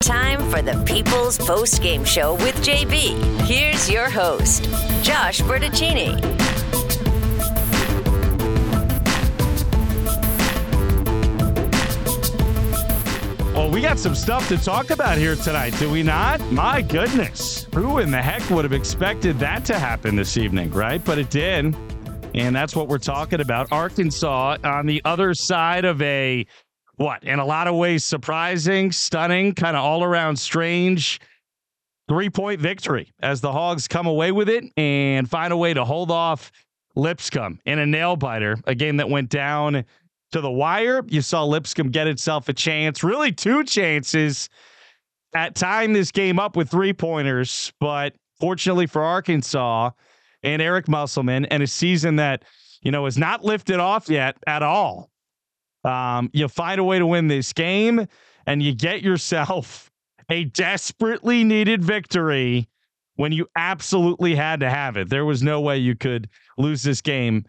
Time 0.00 0.38
for 0.50 0.62
the 0.62 0.80
People's 0.84 1.36
Post 1.38 1.82
Game 1.82 2.04
Show 2.04 2.34
with 2.34 2.54
JB. 2.64 3.42
Here's 3.46 3.90
your 3.90 4.08
host, 4.08 4.62
Josh 5.02 5.40
Bertaccini. 5.40 6.20
Well, 13.52 13.70
we 13.70 13.80
got 13.80 13.98
some 13.98 14.14
stuff 14.14 14.46
to 14.48 14.58
talk 14.58 14.90
about 14.90 15.18
here 15.18 15.34
tonight, 15.34 15.74
do 15.78 15.90
we 15.90 16.04
not? 16.04 16.40
My 16.52 16.82
goodness. 16.82 17.66
Who 17.74 17.98
in 17.98 18.12
the 18.12 18.22
heck 18.22 18.48
would 18.50 18.64
have 18.64 18.72
expected 18.72 19.38
that 19.40 19.64
to 19.64 19.78
happen 19.78 20.14
this 20.14 20.36
evening, 20.36 20.70
right? 20.70 21.04
But 21.04 21.18
it 21.18 21.30
did. 21.30 21.74
And 22.34 22.54
that's 22.54 22.76
what 22.76 22.86
we're 22.86 22.98
talking 22.98 23.40
about. 23.40 23.72
Arkansas 23.72 24.58
on 24.62 24.86
the 24.86 25.00
other 25.04 25.32
side 25.32 25.86
of 25.86 26.00
a, 26.02 26.46
what, 26.96 27.22
in 27.24 27.38
a 27.38 27.44
lot 27.44 27.66
of 27.66 27.74
ways, 27.74 28.04
surprising, 28.04 28.90
stunning, 28.92 29.54
kind 29.54 29.76
of 29.76 29.84
all 29.84 30.02
around 30.02 30.36
strange 30.36 31.20
three 32.08 32.30
point 32.30 32.60
victory 32.60 33.12
as 33.20 33.40
the 33.40 33.52
Hogs 33.52 33.88
come 33.88 34.06
away 34.06 34.32
with 34.32 34.48
it 34.48 34.64
and 34.76 35.28
find 35.28 35.52
a 35.52 35.56
way 35.56 35.74
to 35.74 35.84
hold 35.84 36.10
off 36.10 36.52
Lipscomb 36.94 37.60
in 37.66 37.78
a 37.78 37.86
nail 37.86 38.16
biter, 38.16 38.56
a 38.66 38.74
game 38.74 38.96
that 38.96 39.10
went 39.10 39.28
down 39.28 39.84
to 40.32 40.40
the 40.40 40.50
wire. 40.50 41.02
You 41.06 41.20
saw 41.20 41.44
Lipscomb 41.44 41.90
get 41.90 42.06
itself 42.06 42.48
a 42.48 42.52
chance, 42.52 43.02
really 43.04 43.32
two 43.32 43.64
chances 43.64 44.48
at 45.34 45.54
tying 45.54 45.92
this 45.92 46.10
game 46.10 46.38
up 46.38 46.56
with 46.56 46.70
three 46.70 46.92
pointers, 46.92 47.72
but 47.80 48.14
fortunately 48.40 48.86
for 48.86 49.02
Arkansas 49.02 49.90
and 50.42 50.62
Eric 50.62 50.88
Musselman 50.88 51.44
and 51.46 51.62
a 51.62 51.66
season 51.66 52.16
that, 52.16 52.44
you 52.82 52.90
know, 52.90 53.04
is 53.06 53.18
not 53.18 53.44
lifted 53.44 53.80
off 53.80 54.08
yet 54.08 54.36
at 54.46 54.62
all. 54.62 55.10
Um, 55.86 56.30
you 56.32 56.48
find 56.48 56.80
a 56.80 56.84
way 56.84 56.98
to 56.98 57.06
win 57.06 57.28
this 57.28 57.52
game 57.52 58.06
and 58.46 58.62
you 58.62 58.74
get 58.74 59.02
yourself 59.02 59.90
a 60.30 60.44
desperately 60.44 61.44
needed 61.44 61.84
victory 61.84 62.68
when 63.14 63.32
you 63.32 63.48
absolutely 63.56 64.34
had 64.34 64.60
to 64.60 64.68
have 64.68 64.96
it. 64.96 65.08
There 65.08 65.24
was 65.24 65.42
no 65.42 65.60
way 65.60 65.78
you 65.78 65.94
could 65.94 66.28
lose 66.58 66.82
this 66.82 67.00
game 67.00 67.44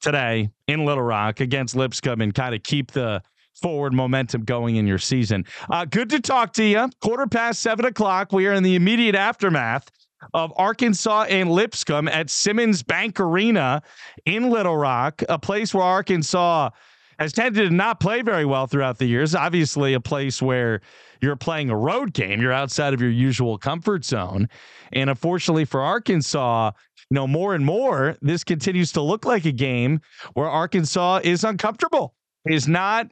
today 0.00 0.50
in 0.68 0.84
Little 0.84 1.02
Rock 1.02 1.40
against 1.40 1.74
Lipscomb 1.74 2.20
and 2.20 2.34
kind 2.34 2.54
of 2.54 2.62
keep 2.62 2.92
the 2.92 3.22
forward 3.60 3.94
momentum 3.94 4.44
going 4.44 4.76
in 4.76 4.86
your 4.86 4.98
season. 4.98 5.44
Uh, 5.70 5.84
good 5.84 6.10
to 6.10 6.20
talk 6.20 6.52
to 6.52 6.64
you. 6.64 6.88
Quarter 7.00 7.26
past 7.28 7.60
seven 7.60 7.86
o'clock. 7.86 8.32
We 8.32 8.46
are 8.46 8.52
in 8.52 8.62
the 8.62 8.74
immediate 8.74 9.14
aftermath 9.14 9.90
of 10.34 10.52
Arkansas 10.56 11.24
and 11.28 11.50
Lipscomb 11.50 12.08
at 12.08 12.30
Simmons 12.30 12.82
Bank 12.82 13.20
Arena 13.20 13.82
in 14.26 14.50
Little 14.50 14.76
Rock, 14.76 15.22
a 15.28 15.38
place 15.38 15.72
where 15.72 15.84
Arkansas 15.84 16.70
has 17.18 17.32
tended 17.32 17.68
to 17.68 17.74
not 17.74 18.00
play 18.00 18.22
very 18.22 18.44
well 18.44 18.66
throughout 18.66 18.98
the 18.98 19.06
years. 19.06 19.34
Obviously, 19.34 19.94
a 19.94 20.00
place 20.00 20.42
where 20.42 20.80
you're 21.20 21.36
playing 21.36 21.70
a 21.70 21.76
road 21.76 22.12
game, 22.12 22.40
you're 22.40 22.52
outside 22.52 22.94
of 22.94 23.00
your 23.00 23.10
usual 23.10 23.58
comfort 23.58 24.04
zone. 24.04 24.48
And 24.92 25.10
unfortunately 25.10 25.64
for 25.64 25.80
Arkansas, 25.80 26.72
you 27.10 27.14
know, 27.14 27.26
more 27.26 27.54
and 27.54 27.64
more, 27.64 28.16
this 28.20 28.44
continues 28.44 28.92
to 28.92 29.00
look 29.00 29.24
like 29.24 29.44
a 29.44 29.52
game 29.52 30.00
where 30.34 30.48
Arkansas 30.48 31.20
is 31.24 31.44
uncomfortable, 31.44 32.14
is 32.46 32.68
not 32.68 33.10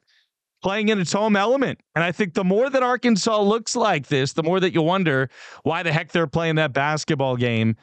playing 0.62 0.88
in 0.88 1.00
its 1.00 1.12
home 1.12 1.36
element. 1.36 1.80
And 1.94 2.04
I 2.04 2.12
think 2.12 2.34
the 2.34 2.44
more 2.44 2.70
that 2.70 2.82
Arkansas 2.82 3.40
looks 3.40 3.74
like 3.74 4.06
this, 4.06 4.32
the 4.32 4.42
more 4.42 4.60
that 4.60 4.72
you 4.72 4.82
wonder 4.82 5.28
why 5.64 5.82
the 5.82 5.92
heck 5.92 6.12
they're 6.12 6.26
playing 6.26 6.54
that 6.56 6.72
basketball 6.72 7.36
game 7.36 7.76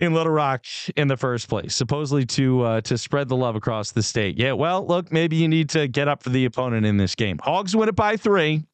in 0.00 0.14
Little 0.14 0.32
Rock 0.32 0.64
in 0.96 1.08
the 1.08 1.16
first 1.16 1.48
place, 1.48 1.74
supposedly 1.74 2.24
to 2.26 2.62
uh, 2.62 2.80
to 2.82 2.96
spread 2.96 3.28
the 3.28 3.36
love 3.36 3.56
across 3.56 3.92
the 3.92 4.02
state. 4.02 4.38
Yeah, 4.38 4.52
well, 4.52 4.86
look, 4.86 5.10
maybe 5.12 5.36
you 5.36 5.48
need 5.48 5.68
to 5.70 5.88
get 5.88 6.08
up 6.08 6.22
for 6.22 6.30
the 6.30 6.44
opponent 6.44 6.86
in 6.86 6.96
this 6.96 7.14
game. 7.14 7.38
Hogs 7.42 7.74
win 7.74 7.88
it 7.88 7.96
by 7.96 8.16
three. 8.16 8.64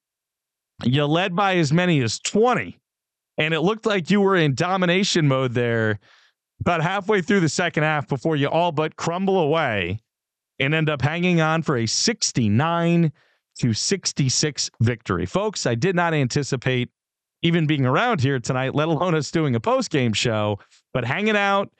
You 0.83 1.07
led 1.07 1.35
by 1.37 1.57
as 1.57 1.73
many 1.73 2.03
as 2.03 2.19
20 2.19 2.79
and 3.39 3.55
it 3.55 3.61
looked 3.61 3.87
like 3.87 4.11
you 4.11 4.21
were 4.21 4.37
in 4.37 4.55
domination 4.55 5.27
mode 5.27 5.55
there 5.55 5.99
about 6.61 6.83
halfway 6.83 7.21
through 7.21 7.41
the 7.41 7.49
second 7.49 7.83
half 7.83 8.09
before 8.09 8.37
you 8.37 8.49
all 8.49 8.73
but 8.73 8.97
crumble 8.97 9.39
away 9.39 9.99
and 10.59 10.75
end 10.75 10.89
up 10.89 11.03
hanging 11.03 11.41
on 11.41 11.63
for 11.63 11.77
a 11.77 11.87
69 11.87 13.13
to 13.59 13.73
66 13.73 14.71
victory. 14.81 15.27
Folks, 15.27 15.67
I 15.67 15.75
did 15.75 15.97
not 15.97 16.15
anticipate 16.15 16.91
even 17.43 17.67
being 17.67 17.85
around 17.85 18.21
here 18.21 18.39
tonight, 18.39 18.75
let 18.75 18.89
alone 18.89 19.15
us 19.15 19.31
doing 19.31 19.55
a 19.55 19.61
post 19.61 19.91
game 19.91 20.13
show, 20.13 20.59
but 20.95 21.05
hanging 21.05 21.37
out 21.37 21.71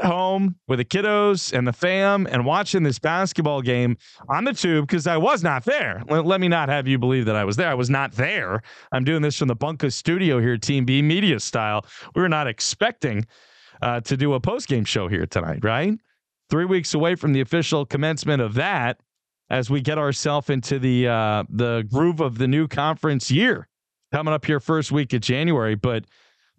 at 0.00 0.06
home 0.06 0.56
with 0.66 0.78
the 0.78 0.84
kiddos 0.84 1.56
and 1.56 1.66
the 1.66 1.72
fam 1.72 2.26
and 2.30 2.44
watching 2.44 2.82
this 2.82 2.98
basketball 2.98 3.62
game 3.62 3.96
on 4.28 4.44
the 4.44 4.52
tube 4.52 4.86
because 4.86 5.06
I 5.06 5.16
was 5.16 5.42
not 5.42 5.64
there. 5.64 6.02
Let, 6.08 6.26
let, 6.26 6.40
me 6.40 6.48
not 6.48 6.68
have 6.68 6.86
you 6.86 6.98
believe 6.98 7.24
that 7.24 7.36
I 7.36 7.44
was 7.44 7.56
there. 7.56 7.68
I 7.68 7.74
was 7.74 7.88
not 7.88 8.12
there. 8.12 8.62
I'm 8.92 9.04
doing 9.04 9.22
this 9.22 9.38
from 9.38 9.48
the 9.48 9.54
Bunker 9.54 9.90
studio 9.90 10.40
here, 10.40 10.58
Team 10.58 10.84
B 10.84 11.00
media 11.00 11.40
style. 11.40 11.86
We 12.14 12.20
were 12.20 12.28
not 12.28 12.46
expecting 12.46 13.26
uh, 13.80 14.00
to 14.02 14.16
do 14.16 14.34
a 14.34 14.40
post 14.40 14.68
game 14.68 14.84
show 14.84 15.08
here 15.08 15.24
tonight, 15.24 15.64
right? 15.64 15.98
Three 16.50 16.64
weeks 16.64 16.94
away 16.94 17.14
from 17.14 17.32
the 17.32 17.40
official 17.40 17.86
commencement 17.86 18.42
of 18.42 18.54
that, 18.54 19.00
as 19.50 19.70
we 19.70 19.80
get 19.80 19.98
ourselves 19.98 20.50
into 20.50 20.78
the 20.78 21.08
uh, 21.08 21.44
the 21.48 21.86
groove 21.90 22.20
of 22.20 22.38
the 22.38 22.48
new 22.48 22.68
conference 22.68 23.30
year 23.30 23.68
coming 24.12 24.32
up 24.32 24.44
here 24.44 24.60
first 24.60 24.90
week 24.90 25.12
of 25.12 25.20
January. 25.20 25.74
But 25.74 26.04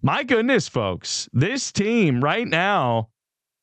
my 0.02 0.24
goodness, 0.24 0.68
folks, 0.68 1.30
this 1.34 1.72
team 1.72 2.24
right 2.24 2.48
now 2.48 3.10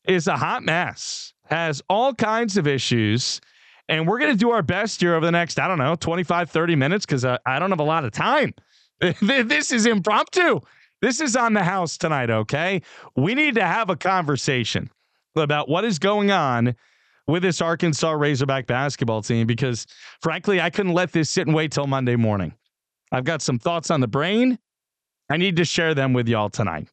is 0.07 0.27
a 0.27 0.37
hot 0.37 0.63
mess, 0.63 1.33
has 1.45 1.83
all 1.89 2.15
kinds 2.15 2.57
of 2.57 2.67
issues. 2.67 3.41
And 3.89 4.07
we're 4.07 4.19
going 4.19 4.33
to 4.33 4.37
do 4.37 4.51
our 4.51 4.63
best 4.63 5.01
here 5.01 5.15
over 5.15 5.25
the 5.25 5.33
next, 5.33 5.61
I 5.61 5.69
don't 5.69 5.79
know, 5.79 5.95
25, 5.95 6.51
30 6.51 6.77
minutes 6.77 7.07
because 7.07 7.25
I, 7.25 7.35
uh, 7.35 7.39
I 7.47 7.59
don't 7.59 7.71
have 7.71 7.81
a 7.81 7.85
lot 7.85 8.05
of 8.05 8.11
time. 8.11 8.53
this 9.21 9.71
is 9.71 9.87
impromptu. 9.87 10.61
This 11.03 11.21
is 11.21 11.37
on 11.37 11.53
the 11.53 11.63
house 11.63 11.97
tonight, 11.97 12.31
okay? 12.31 12.83
We 13.15 13.35
need 13.35 13.55
to 13.57 13.65
have 13.65 13.91
a 13.91 13.97
conversation 13.97 14.91
about 15.37 15.69
what 15.69 15.85
is 15.85 15.99
going 15.99 16.31
on 16.31 16.75
with 17.27 17.43
this 17.43 17.61
Arkansas 17.61 18.13
Razorback 18.13 18.67
basketball 18.67 19.23
team 19.23 19.47
because, 19.47 19.87
frankly, 20.23 20.61
I 20.61 20.71
couldn't 20.71 20.95
let 20.95 21.13
this 21.13 21.29
sit 21.29 21.47
and 21.47 21.55
wait 21.55 21.73
till 21.73 21.87
Monday 21.87 22.17
morning. 22.17 22.55
I've 23.13 23.25
got 23.25 23.43
some 23.43 23.59
thoughts 23.59 23.91
on 23.91 24.01
the 24.01 24.09
brain. 24.09 24.59
I 25.29 25.37
need 25.37 25.57
to 25.57 25.65
share 25.65 25.95
them 25.95 26.13
with 26.13 26.29
y'all 26.29 26.51
tonight. 26.51 26.89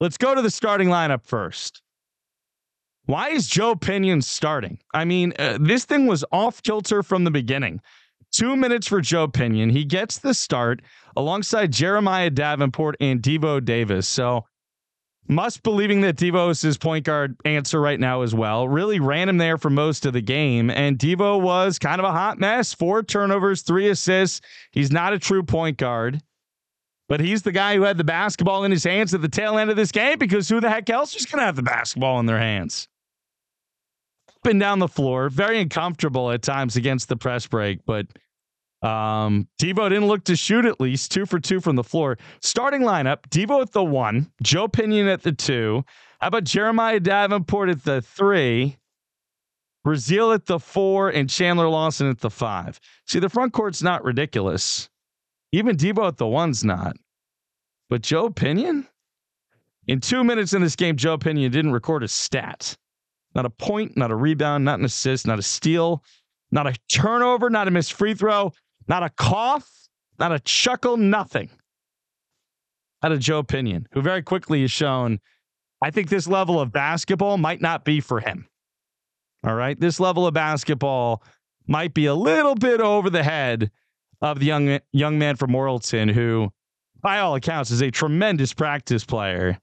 Let's 0.00 0.18
go 0.18 0.34
to 0.34 0.42
the 0.42 0.50
starting 0.50 0.88
lineup 0.88 1.24
first. 1.24 1.82
Why 3.06 3.30
is 3.30 3.46
Joe 3.46 3.76
Pinion 3.76 4.20
starting? 4.20 4.78
I 4.92 5.04
mean, 5.04 5.32
uh, 5.38 5.58
this 5.60 5.84
thing 5.84 6.06
was 6.06 6.24
off 6.32 6.62
kilter 6.62 7.02
from 7.02 7.24
the 7.24 7.30
beginning. 7.30 7.80
Two 8.32 8.56
minutes 8.56 8.88
for 8.88 9.00
Joe 9.00 9.28
Pinion. 9.28 9.70
He 9.70 9.84
gets 9.84 10.18
the 10.18 10.34
start 10.34 10.82
alongside 11.16 11.72
Jeremiah 11.72 12.30
Davenport 12.30 12.96
and 13.00 13.22
Devo 13.22 13.64
Davis. 13.64 14.08
So, 14.08 14.44
Muss 15.28 15.56
believing 15.56 16.02
that 16.02 16.16
Devo 16.16 16.50
is 16.50 16.60
his 16.60 16.78
point 16.78 17.04
guard 17.04 17.36
answer 17.44 17.80
right 17.80 17.98
now 17.98 18.22
as 18.22 18.34
well. 18.34 18.68
Really 18.68 19.00
ran 19.00 19.28
him 19.28 19.38
there 19.38 19.58
for 19.58 19.70
most 19.70 20.06
of 20.06 20.12
the 20.12 20.20
game. 20.20 20.70
And 20.70 20.98
Devo 20.98 21.40
was 21.40 21.78
kind 21.78 22.00
of 22.00 22.04
a 22.04 22.12
hot 22.12 22.38
mess. 22.38 22.72
Four 22.72 23.02
turnovers, 23.02 23.62
three 23.62 23.88
assists. 23.88 24.40
He's 24.70 24.92
not 24.92 25.12
a 25.12 25.18
true 25.18 25.42
point 25.42 25.78
guard. 25.78 26.20
But 27.08 27.20
he's 27.20 27.42
the 27.42 27.52
guy 27.52 27.76
who 27.76 27.82
had 27.82 27.98
the 27.98 28.04
basketball 28.04 28.64
in 28.64 28.72
his 28.72 28.84
hands 28.84 29.14
at 29.14 29.22
the 29.22 29.28
tail 29.28 29.58
end 29.58 29.70
of 29.70 29.76
this 29.76 29.92
game 29.92 30.18
because 30.18 30.48
who 30.48 30.60
the 30.60 30.70
heck 30.70 30.90
else 30.90 31.14
is 31.14 31.26
going 31.26 31.40
to 31.40 31.46
have 31.46 31.56
the 31.56 31.62
basketball 31.62 32.18
in 32.18 32.26
their 32.26 32.38
hands? 32.38 32.88
up 34.46 34.50
and 34.50 34.60
down 34.60 34.78
the 34.78 34.88
floor, 34.88 35.28
very 35.28 35.60
uncomfortable 35.60 36.30
at 36.30 36.42
times 36.42 36.76
against 36.76 37.08
the 37.08 37.16
press 37.16 37.46
break, 37.46 37.84
but 37.84 38.06
um, 38.82 39.48
Devo 39.60 39.88
didn't 39.88 40.06
look 40.06 40.24
to 40.24 40.36
shoot 40.36 40.64
at 40.64 40.80
least 40.80 41.10
two 41.10 41.26
for 41.26 41.40
two 41.40 41.60
from 41.60 41.76
the 41.76 41.82
floor. 41.82 42.16
Starting 42.40 42.82
lineup: 42.82 43.22
Devo 43.28 43.62
at 43.62 43.72
the 43.72 43.82
one, 43.82 44.30
Joe 44.42 44.68
Pinion 44.68 45.08
at 45.08 45.22
the 45.22 45.32
two. 45.32 45.84
How 46.20 46.28
about 46.28 46.44
Jeremiah 46.44 47.00
Davenport 47.00 47.70
at 47.70 47.84
the 47.84 48.00
three, 48.02 48.76
Brazile 49.84 50.34
at 50.34 50.46
the 50.46 50.60
four, 50.60 51.08
and 51.08 51.28
Chandler 51.28 51.68
Lawson 51.68 52.08
at 52.08 52.20
the 52.20 52.30
five? 52.30 52.78
See, 53.06 53.18
the 53.18 53.28
front 53.28 53.52
court's 53.52 53.82
not 53.82 54.04
ridiculous. 54.04 54.88
Even 55.52 55.76
Devo 55.76 56.08
at 56.08 56.16
the 56.16 56.26
one's 56.26 56.64
not. 56.64 56.96
But 57.88 58.02
Joe 58.02 58.30
Pinion? 58.30 58.86
In 59.86 60.00
two 60.00 60.24
minutes 60.24 60.52
in 60.52 60.62
this 60.62 60.76
game, 60.76 60.96
Joe 60.96 61.16
Pinion 61.16 61.52
didn't 61.52 61.72
record 61.72 62.02
a 62.02 62.08
stat. 62.08 62.76
Not 63.34 63.46
a 63.46 63.50
point, 63.50 63.96
not 63.96 64.10
a 64.10 64.16
rebound, 64.16 64.64
not 64.64 64.78
an 64.78 64.84
assist, 64.84 65.26
not 65.26 65.38
a 65.38 65.42
steal, 65.42 66.02
not 66.50 66.66
a 66.66 66.74
turnover, 66.88 67.50
not 67.50 67.68
a 67.68 67.70
missed 67.70 67.92
free 67.92 68.14
throw, 68.14 68.52
not 68.88 69.02
a 69.02 69.10
cough, 69.10 69.70
not 70.18 70.32
a 70.32 70.40
chuckle, 70.40 70.96
nothing. 70.96 71.50
Out 73.02 73.12
of 73.12 73.20
Joe 73.20 73.42
Pinion, 73.42 73.86
who 73.92 74.00
very 74.00 74.22
quickly 74.22 74.62
has 74.62 74.72
shown, 74.72 75.20
I 75.82 75.90
think 75.90 76.08
this 76.08 76.26
level 76.26 76.58
of 76.58 76.72
basketball 76.72 77.36
might 77.36 77.60
not 77.60 77.84
be 77.84 78.00
for 78.00 78.20
him. 78.20 78.48
All 79.44 79.54
right. 79.54 79.78
This 79.78 80.00
level 80.00 80.26
of 80.26 80.34
basketball 80.34 81.22
might 81.66 81.94
be 81.94 82.06
a 82.06 82.14
little 82.14 82.54
bit 82.54 82.80
over 82.80 83.10
the 83.10 83.22
head 83.22 83.70
of 84.20 84.40
the 84.40 84.46
young 84.46 84.80
young 84.92 85.18
man 85.18 85.36
from 85.36 85.50
Morrilton, 85.50 86.10
who, 86.10 86.50
by 87.00 87.18
all 87.20 87.34
accounts, 87.34 87.70
is 87.70 87.82
a 87.82 87.90
tremendous 87.90 88.52
practice 88.52 89.04
player 89.04 89.58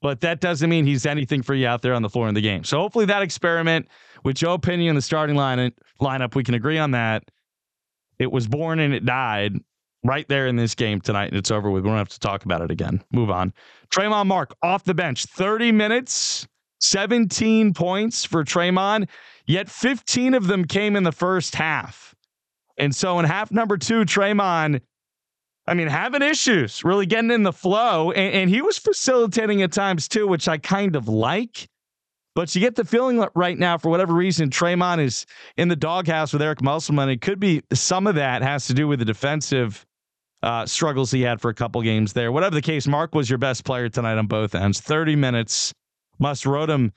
but 0.00 0.20
that 0.20 0.40
doesn't 0.40 0.70
mean 0.70 0.86
he's 0.86 1.06
anything 1.06 1.42
for 1.42 1.54
you 1.54 1.66
out 1.66 1.82
there 1.82 1.94
on 1.94 2.02
the 2.02 2.08
floor 2.08 2.28
in 2.28 2.34
the 2.34 2.40
game. 2.40 2.64
So 2.64 2.78
hopefully 2.78 3.04
that 3.06 3.22
experiment 3.22 3.88
with 4.24 4.36
Joe 4.36 4.58
Pinion 4.58 4.90
in 4.90 4.94
the 4.96 5.02
starting 5.02 5.36
line 5.36 5.72
lineup, 6.00 6.34
we 6.34 6.44
can 6.44 6.54
agree 6.54 6.78
on 6.78 6.92
that. 6.92 7.24
It 8.18 8.30
was 8.30 8.46
born 8.46 8.78
and 8.78 8.94
it 8.94 9.04
died. 9.04 9.54
right 10.04 10.28
there 10.28 10.46
in 10.46 10.56
this 10.56 10.74
game 10.74 11.00
tonight, 11.00 11.28
and 11.28 11.36
it's 11.36 11.50
over 11.50 11.70
with. 11.70 11.82
We 11.82 11.90
don't 11.90 11.98
have 11.98 12.08
to 12.10 12.20
talk 12.20 12.44
about 12.44 12.60
it 12.60 12.70
again. 12.70 13.02
Move 13.12 13.30
on. 13.30 13.52
Tramon 13.90 14.26
Mark 14.26 14.54
off 14.62 14.84
the 14.84 14.94
bench, 14.94 15.24
30 15.24 15.72
minutes, 15.72 16.46
17 16.80 17.74
points 17.74 18.24
for 18.24 18.44
Tramon, 18.44 19.08
yet 19.46 19.68
15 19.68 20.34
of 20.34 20.46
them 20.46 20.64
came 20.64 20.94
in 20.94 21.02
the 21.02 21.12
first 21.12 21.56
half. 21.56 22.14
And 22.78 22.94
so 22.94 23.18
in 23.18 23.24
half 23.24 23.50
number 23.50 23.76
two, 23.76 24.04
Tramon, 24.04 24.80
I 25.66 25.74
mean, 25.74 25.88
having 25.88 26.22
issues 26.22 26.84
really 26.84 27.06
getting 27.06 27.30
in 27.30 27.42
the 27.42 27.52
flow, 27.52 28.12
and, 28.12 28.34
and 28.34 28.50
he 28.50 28.62
was 28.62 28.78
facilitating 28.78 29.62
at 29.62 29.72
times 29.72 30.08
too, 30.08 30.26
which 30.26 30.48
I 30.48 30.58
kind 30.58 30.96
of 30.96 31.08
like. 31.08 31.68
But 32.34 32.54
you 32.54 32.60
get 32.60 32.76
the 32.76 32.84
feeling 32.84 33.22
right 33.34 33.58
now, 33.58 33.78
for 33.78 33.88
whatever 33.88 34.14
reason, 34.14 34.48
Tramon 34.48 35.00
is 35.00 35.26
in 35.56 35.68
the 35.68 35.76
doghouse 35.76 36.32
with 36.32 36.40
Eric 36.40 36.62
Musselman. 36.62 37.08
It 37.08 37.20
could 37.20 37.40
be 37.40 37.62
some 37.72 38.06
of 38.06 38.14
that 38.14 38.42
has 38.42 38.68
to 38.68 38.74
do 38.74 38.86
with 38.86 39.00
the 39.00 39.04
defensive 39.04 39.84
uh, 40.42 40.64
struggles 40.64 41.10
he 41.10 41.22
had 41.22 41.40
for 41.40 41.48
a 41.48 41.54
couple 41.54 41.82
games 41.82 42.12
there. 42.12 42.30
Whatever 42.30 42.54
the 42.54 42.62
case, 42.62 42.86
Mark 42.86 43.14
was 43.14 43.28
your 43.28 43.38
best 43.38 43.64
player 43.64 43.88
tonight 43.88 44.18
on 44.18 44.26
both 44.28 44.54
ends. 44.54 44.80
30 44.80 45.16
minutes. 45.16 45.74
Muss 46.20 46.46
rode 46.46 46.70
him 46.70 46.92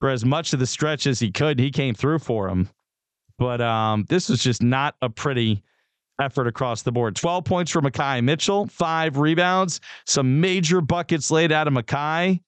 for 0.00 0.08
as 0.08 0.24
much 0.24 0.52
of 0.52 0.58
the 0.58 0.66
stretch 0.66 1.06
as 1.06 1.20
he 1.20 1.30
could. 1.30 1.58
He 1.58 1.70
came 1.70 1.94
through 1.94 2.20
for 2.20 2.48
him. 2.48 2.68
But 3.38 3.60
um, 3.60 4.04
this 4.08 4.28
was 4.28 4.42
just 4.42 4.62
not 4.62 4.96
a 5.00 5.08
pretty 5.08 5.62
effort 6.20 6.46
across 6.46 6.82
the 6.82 6.92
board. 6.92 7.14
12 7.16 7.44
points 7.44 7.70
for 7.70 7.80
Makhi 7.80 8.22
Mitchell, 8.24 8.66
five 8.66 9.16
rebounds, 9.18 9.80
some 10.06 10.40
major 10.40 10.80
buckets 10.80 11.30
laid 11.30 11.52
out 11.52 11.68
of 11.68 11.74
Makhi. 11.74 12.40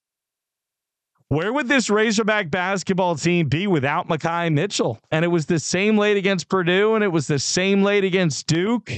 Where 1.28 1.52
would 1.52 1.68
this 1.68 1.88
Razorback 1.88 2.50
basketball 2.50 3.14
team 3.14 3.48
be 3.48 3.68
without 3.68 4.08
Makhi 4.08 4.52
Mitchell? 4.52 4.98
And 5.12 5.24
it 5.24 5.28
was 5.28 5.46
the 5.46 5.60
same 5.60 5.96
late 5.96 6.16
against 6.16 6.48
Purdue, 6.48 6.96
and 6.96 7.04
it 7.04 7.12
was 7.12 7.28
the 7.28 7.38
same 7.38 7.84
late 7.84 8.02
against 8.02 8.48
Duke. 8.48 8.90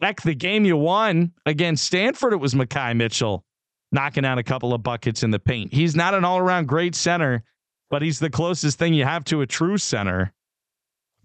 Heck, 0.00 0.22
the 0.22 0.36
game 0.36 0.64
you 0.64 0.76
won 0.76 1.32
against 1.46 1.84
Stanford, 1.84 2.32
it 2.32 2.36
was 2.36 2.54
Makhi 2.54 2.96
Mitchell 2.96 3.44
knocking 3.94 4.26
out 4.26 4.38
a 4.38 4.42
couple 4.42 4.74
of 4.74 4.82
buckets 4.82 5.22
in 5.22 5.30
the 5.30 5.38
paint. 5.38 5.72
He's 5.72 5.96
not 5.96 6.14
an 6.14 6.24
all 6.24 6.38
around 6.38 6.66
great 6.66 6.94
center, 6.94 7.44
but 7.90 8.02
he's 8.02 8.18
the 8.18 8.28
closest 8.28 8.78
thing 8.78 8.92
you 8.92 9.04
have 9.04 9.24
to 9.26 9.40
a 9.40 9.46
true 9.46 9.78
center. 9.78 10.33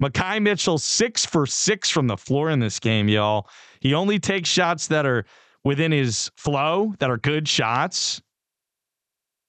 Makhi 0.02 0.42
Mitchell, 0.42 0.78
six 0.78 1.26
for 1.26 1.46
six 1.46 1.90
from 1.90 2.08
the 2.08 2.18
floor 2.18 2.50
in 2.50 2.60
this 2.60 2.80
game, 2.80 3.10
y'all. 3.10 3.50
He 3.80 3.94
only 3.94 4.20
takes 4.20 4.50
shots 4.50 4.88
that 4.88 5.06
are 5.06 5.26
within 5.64 5.92
his 5.92 6.32
flow, 6.38 6.94
that 7.00 7.10
are 7.10 7.18
good 7.18 7.48
shots. 7.48 8.22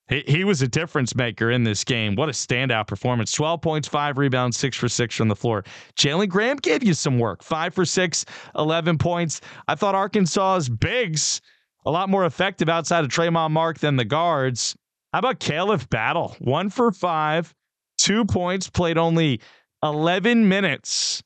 He, 0.08 0.25
he 0.26 0.44
was 0.44 0.61
a 0.61 0.69
difference 0.69 1.14
maker 1.14 1.50
in 1.50 1.62
this 1.62 1.85
game. 1.85 2.17
What 2.17 2.29
a 2.29 2.32
standout 2.32 2.88
performance. 2.88 3.31
12 3.32 3.62
points, 3.62 3.88
five 3.88 4.19
rebounds, 4.19 4.56
six 4.56 4.76
for 4.76 4.88
six 4.88 5.14
from 5.14 5.29
the 5.29 5.37
floor. 5.37 5.64
Jalen 5.97 6.29
Graham 6.29 6.56
gave 6.56 6.82
you 6.82 6.94
some 6.94 7.19
work. 7.19 7.43
Five 7.43 7.73
for 7.73 7.85
six, 7.85 8.26
11 8.56 8.99
points. 8.99 9.41
I 9.69 9.76
thought 9.76 9.94
Arkansas's 9.94 10.69
bigs 10.69 11.41
a 11.87 11.91
lot 11.91 12.08
more 12.08 12.25
effective 12.25 12.69
outside 12.69 13.05
of 13.05 13.11
Tramon 13.11 13.53
Mark 13.53 13.79
than 13.79 13.96
the 13.96 14.05
guards. 14.05 14.76
How 15.12 15.20
about 15.20 15.41
Khalif 15.41 15.88
Battle? 15.88 16.37
One 16.41 16.70
for 16.70 16.93
five, 16.93 17.55
two 17.96 18.25
points, 18.25 18.69
played 18.69 18.99
only 18.99 19.41
11 19.82 20.49
minutes. 20.49 21.23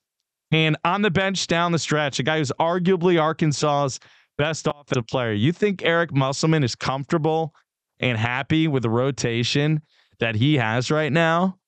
And 0.53 0.77
on 0.85 1.03
the 1.03 1.11
bench 1.11 1.47
down 1.47 1.73
the 1.73 1.79
stretch, 1.79 2.19
a 2.19 2.23
guy 2.23 2.39
who's 2.39 2.53
arguably 2.61 3.21
Arkansas's 3.21 3.99
best 4.39 4.67
offensive 4.67 5.07
player. 5.07 5.33
You 5.33 5.53
think 5.53 5.83
Eric 5.85 6.15
Musselman 6.15 6.65
is 6.65 6.75
comfortable 6.75 7.55
and 8.01 8.19
happy 8.19 8.69
with 8.69 8.83
the 8.83 8.91
rotation 8.91 9.83
that 10.21 10.35
he 10.35 10.55
has 10.57 10.91
right 10.91 11.13
now. 11.13 11.59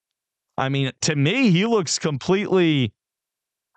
I 0.57 0.69
mean, 0.69 0.91
to 1.01 1.15
me, 1.15 1.51
he 1.51 1.65
looks 1.65 1.99
completely 1.99 2.93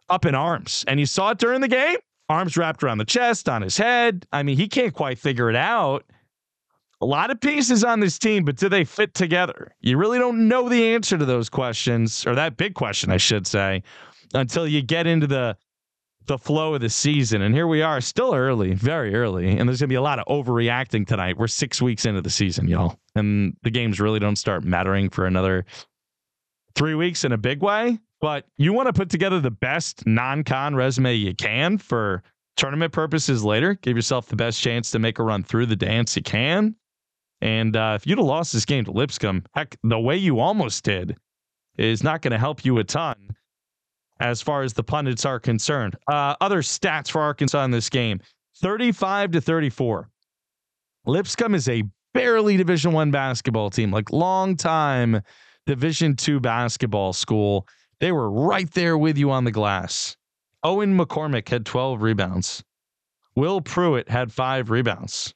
up 0.09 0.25
in 0.25 0.35
arms. 0.35 0.85
And 0.89 0.99
you 0.99 1.07
saw 1.07 1.31
it 1.31 1.39
during 1.39 1.61
the 1.61 1.69
game. 1.69 1.97
Arms 2.29 2.57
wrapped 2.57 2.83
around 2.83 2.99
the 2.99 3.05
chest, 3.05 3.49
on 3.49 3.63
his 3.63 3.77
head. 3.77 4.27
I 4.33 4.43
mean, 4.43 4.57
he 4.57 4.69
can't 4.69 4.95
quite 4.95 5.19
figure 5.19 5.51
it 5.51 5.57
out. 5.57 6.05
A 7.03 7.07
lot 7.07 7.31
of 7.31 7.41
pieces 7.41 7.83
on 7.83 8.01
this 8.01 8.19
team, 8.19 8.45
but 8.45 8.57
do 8.57 8.69
they 8.69 8.85
fit 8.85 9.15
together? 9.15 9.75
You 9.81 9.97
really 9.97 10.19
don't 10.19 10.49
know 10.49 10.69
the 10.69 10.89
answer 10.89 11.17
to 11.17 11.25
those 11.25 11.49
questions, 11.49 12.27
or 12.27 12.35
that 12.35 12.59
big 12.59 12.75
question, 12.75 13.11
I 13.11 13.17
should 13.17 13.47
say, 13.47 13.83
until 14.35 14.69
you 14.69 14.83
get 14.83 15.07
into 15.07 15.27
the 15.27 15.57
the 16.27 16.39
flow 16.39 16.75
of 16.75 16.81
the 16.81 16.91
season. 16.91 17.43
And 17.43 17.55
here 17.55 17.67
we 17.67 17.83
are, 17.83 18.01
still 18.01 18.35
early, 18.35 18.73
very 18.75 19.15
early. 19.17 19.49
And 19.49 19.69
there's 19.69 19.81
going 19.81 19.89
to 19.89 19.93
be 19.93 19.97
a 19.97 20.03
lot 20.03 20.21
of 20.21 20.27
overreacting 20.27 21.05
tonight. 21.07 21.37
We're 21.37 21.49
six 21.49 21.83
weeks 21.83 22.05
into 22.05 22.23
the 22.23 22.31
season, 22.31 22.69
y'all. 22.69 23.01
And 23.17 23.57
the 23.63 23.71
games 23.71 23.99
really 23.99 24.21
don't 24.21 24.37
start 24.37 24.63
mattering 24.63 25.11
for 25.11 25.27
another 25.27 25.65
three 26.77 26.95
weeks 26.95 27.25
in 27.25 27.33
a 27.33 27.39
big 27.39 27.63
way. 27.63 27.99
But 28.21 28.47
you 28.59 28.73
want 28.73 28.87
to 28.87 28.93
put 28.93 29.11
together 29.11 29.41
the 29.41 29.51
best 29.51 30.07
non 30.07 30.45
con 30.45 30.77
resume 30.77 31.15
you 31.15 31.35
can 31.35 31.79
for 31.79 32.23
tournament 32.57 32.93
purposes 32.93 33.43
later. 33.43 33.75
Give 33.75 33.97
yourself 33.97 34.27
the 34.27 34.37
best 34.37 34.61
chance 34.61 34.91
to 34.93 34.99
make 34.99 35.19
a 35.19 35.25
run 35.25 35.43
through 35.43 35.67
the 35.67 35.77
dance 35.77 36.15
you 36.15 36.23
can. 36.23 36.77
And 37.43 37.77
uh, 37.77 37.95
if 37.97 38.07
you'd 38.07 38.19
have 38.19 38.27
lost 38.27 38.53
this 38.53 38.65
game 38.65 38.85
to 38.85 38.93
Lipscomb, 38.93 39.45
heck, 39.55 39.77
the 39.83 39.99
way 39.99 40.17
you 40.17 40.41
almost 40.41 40.85
did 40.85 41.17
is 41.79 42.03
not 42.03 42.23
going 42.23 42.33
to 42.33 42.39
help 42.39 42.65
you 42.65 42.79
a 42.79 42.85
ton 42.85 43.17
as 44.21 44.43
far 44.43 44.63
as 44.63 44.75
the 44.75 44.83
pundits 44.83 45.25
are 45.25 45.41
concerned. 45.41 45.97
Uh, 46.07 46.35
other 46.41 46.61
stats 46.61 47.11
for 47.11 47.23
Arkansas 47.23 47.65
in 47.65 47.71
this 47.71 47.89
game 47.89 48.21
35 48.59 49.33
to 49.33 49.41
34. 49.41 50.09
Lipscomb 51.07 51.55
is 51.55 51.69
a 51.69 51.83
barely 52.13 52.57
Division 52.57 52.93
One 52.93 53.11
basketball 53.11 53.71
team, 53.71 53.91
like 53.91 54.11
long 54.11 54.57
time 54.57 55.23
Division 55.67 56.17
Two 56.17 56.41
basketball 56.41 57.13
school. 57.13 57.67
They 58.01 58.13
were 58.13 58.31
right 58.31 58.71
there 58.73 58.99
with 58.99 59.17
you 59.17 59.31
on 59.31 59.45
the 59.45 59.51
glass. 59.51 60.17
Owen 60.63 60.97
McCormack 60.97 61.49
had 61.49 61.65
12 61.65 62.03
rebounds. 62.03 62.63
Will 63.35 63.61
Pruitt 63.61 64.09
had 64.09 64.33
five 64.33 64.69
rebounds. 64.71 65.35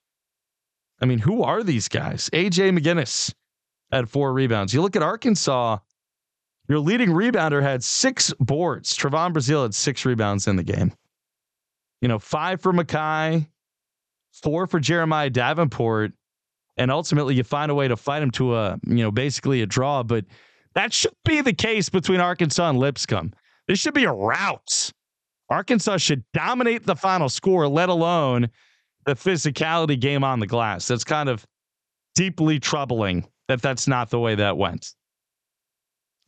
I 1.05 1.07
mean, 1.07 1.19
who 1.19 1.43
are 1.43 1.63
these 1.63 1.87
guys? 1.87 2.31
AJ 2.33 2.79
McGinnis 2.79 3.35
had 3.93 4.09
four 4.09 4.33
rebounds. 4.33 4.73
You 4.73 4.81
look 4.81 4.97
at 4.97 5.03
Arkansas, 5.03 5.77
your 6.67 6.79
leading 6.79 7.11
rebounder 7.11 7.61
had 7.61 7.85
six 7.85 8.33
boards. 8.41 8.97
Trevon 8.97 9.35
Brazile 9.35 9.65
had 9.65 9.75
six 9.75 10.07
rebounds 10.07 10.47
in 10.47 10.57
the 10.57 10.63
game. 10.63 10.95
You 12.01 12.09
know, 12.09 12.19
five 12.19 12.63
for 12.63 12.73
Makhi, 12.73 13.47
four 14.33 14.67
for 14.67 14.81
Jeremiah 14.81 15.29
Davenport, 15.29 16.13
and 16.79 16.91
ultimately 16.91 17.35
you 17.35 17.45
find 17.45 17.71
a 17.71 17.75
way 17.75 17.87
to 17.87 17.99
fight 17.99 18.23
him 18.23 18.31
to 18.31 18.57
a, 18.57 18.79
you 18.87 19.03
know, 19.03 19.11
basically 19.11 19.61
a 19.61 19.67
draw. 19.67 20.03
But 20.03 20.25
that 20.75 20.95
should 20.95 21.13
be 21.27 21.43
the 21.43 21.53
case 21.53 21.91
between 21.91 22.21
Arkansas 22.21 22.71
and 22.71 22.79
Lipscomb. 22.79 23.35
This 23.69 23.79
should 23.79 23.93
be 23.93 24.05
a 24.05 24.13
rout. 24.13 24.91
Arkansas 25.51 25.99
should 25.99 26.25
dominate 26.33 26.87
the 26.87 26.97
final 26.97 27.29
score, 27.29 27.69
let 27.69 27.91
alone 27.91 28.49
the 29.07 29.15
physicality 29.15 29.99
game 29.99 30.25
on 30.25 30.41
the 30.41 30.47
glass. 30.47 30.89
That's 30.89 31.05
kind 31.05 31.29
of 31.29 31.47
deeply 32.15 32.59
troubling 32.59 33.27
that 33.49 33.61
that's 33.63 33.87
not 33.87 34.11
the 34.11 34.19
way 34.19 34.35
that 34.35 34.57
went. 34.57 34.95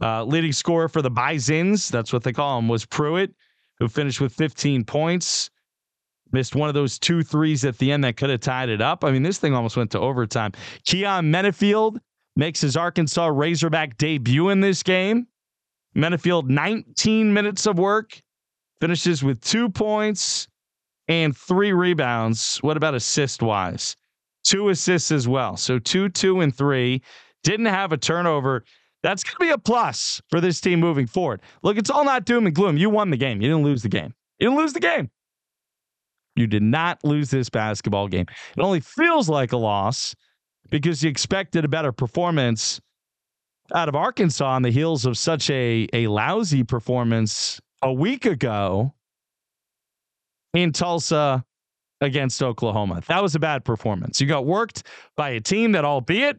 Uh, 0.02 0.24
leading 0.24 0.52
scorer 0.52 0.88
for 0.88 1.00
the 1.00 1.10
Bisons, 1.10 1.88
that's 1.88 2.12
what 2.12 2.22
they 2.22 2.32
call 2.32 2.58
him, 2.58 2.68
was 2.68 2.84
Pruitt, 2.84 3.34
who 3.78 3.88
finished 3.88 4.20
with 4.20 4.34
15 4.34 4.84
points. 4.84 5.50
Missed 6.32 6.54
one 6.54 6.68
of 6.68 6.74
those 6.74 6.98
two 6.98 7.22
threes 7.22 7.64
at 7.64 7.78
the 7.78 7.92
end 7.92 8.04
that 8.04 8.16
could 8.16 8.30
have 8.30 8.40
tied 8.40 8.68
it 8.68 8.82
up. 8.82 9.04
I 9.04 9.10
mean, 9.10 9.22
this 9.22 9.38
thing 9.38 9.54
almost 9.54 9.76
went 9.76 9.92
to 9.92 10.00
overtime. 10.00 10.52
Keyon 10.86 11.30
Menifield 11.30 11.98
makes 12.34 12.60
his 12.60 12.76
Arkansas 12.76 13.28
Razorback 13.28 13.96
debut 13.96 14.50
in 14.50 14.60
this 14.60 14.82
game. 14.82 15.28
Menefield, 15.96 16.50
19 16.50 17.32
minutes 17.32 17.64
of 17.64 17.78
work, 17.78 18.20
finishes 18.80 19.22
with 19.24 19.40
two 19.40 19.70
points 19.70 20.48
and 21.08 21.36
three 21.36 21.72
rebounds. 21.72 22.58
What 22.58 22.76
about 22.76 22.94
assist 22.94 23.42
wise? 23.42 23.96
Two 24.44 24.68
assists 24.68 25.10
as 25.10 25.26
well. 25.26 25.56
So 25.56 25.78
two, 25.78 26.08
two, 26.08 26.40
and 26.40 26.54
three. 26.54 27.02
Didn't 27.42 27.66
have 27.66 27.92
a 27.92 27.96
turnover. 27.96 28.64
That's 29.02 29.22
going 29.22 29.34
to 29.34 29.44
be 29.44 29.50
a 29.50 29.58
plus 29.58 30.20
for 30.30 30.40
this 30.40 30.60
team 30.60 30.80
moving 30.80 31.06
forward. 31.06 31.40
Look, 31.62 31.78
it's 31.78 31.90
all 31.90 32.04
not 32.04 32.24
doom 32.24 32.46
and 32.46 32.54
gloom. 32.54 32.76
You 32.76 32.90
won 32.90 33.10
the 33.10 33.16
game. 33.16 33.40
You 33.40 33.48
didn't 33.48 33.64
lose 33.64 33.82
the 33.82 33.88
game. 33.88 34.14
You 34.38 34.48
didn't 34.48 34.58
lose 34.58 34.72
the 34.72 34.80
game. 34.80 35.10
You 36.34 36.46
did 36.46 36.62
not 36.62 37.02
lose 37.02 37.30
this 37.30 37.48
basketball 37.48 38.08
game. 38.08 38.26
It 38.56 38.60
only 38.60 38.80
feels 38.80 39.28
like 39.28 39.52
a 39.52 39.56
loss 39.56 40.14
because 40.70 41.02
you 41.02 41.10
expected 41.10 41.64
a 41.64 41.68
better 41.68 41.92
performance 41.92 42.80
out 43.74 43.88
of 43.88 43.94
Arkansas 43.94 44.46
on 44.46 44.62
the 44.62 44.70
heels 44.70 45.06
of 45.06 45.16
such 45.16 45.50
a, 45.50 45.88
a 45.92 46.06
lousy 46.08 46.62
performance 46.62 47.60
a 47.82 47.92
week 47.92 48.26
ago 48.26 48.92
in 50.54 50.72
Tulsa 50.72 51.44
against 52.00 52.42
Oklahoma. 52.42 53.02
That 53.08 53.22
was 53.22 53.34
a 53.34 53.38
bad 53.38 53.64
performance. 53.64 54.20
You 54.20 54.26
got 54.26 54.46
worked 54.46 54.86
by 55.16 55.30
a 55.30 55.40
team 55.40 55.72
that, 55.72 55.84
albeit 55.84 56.38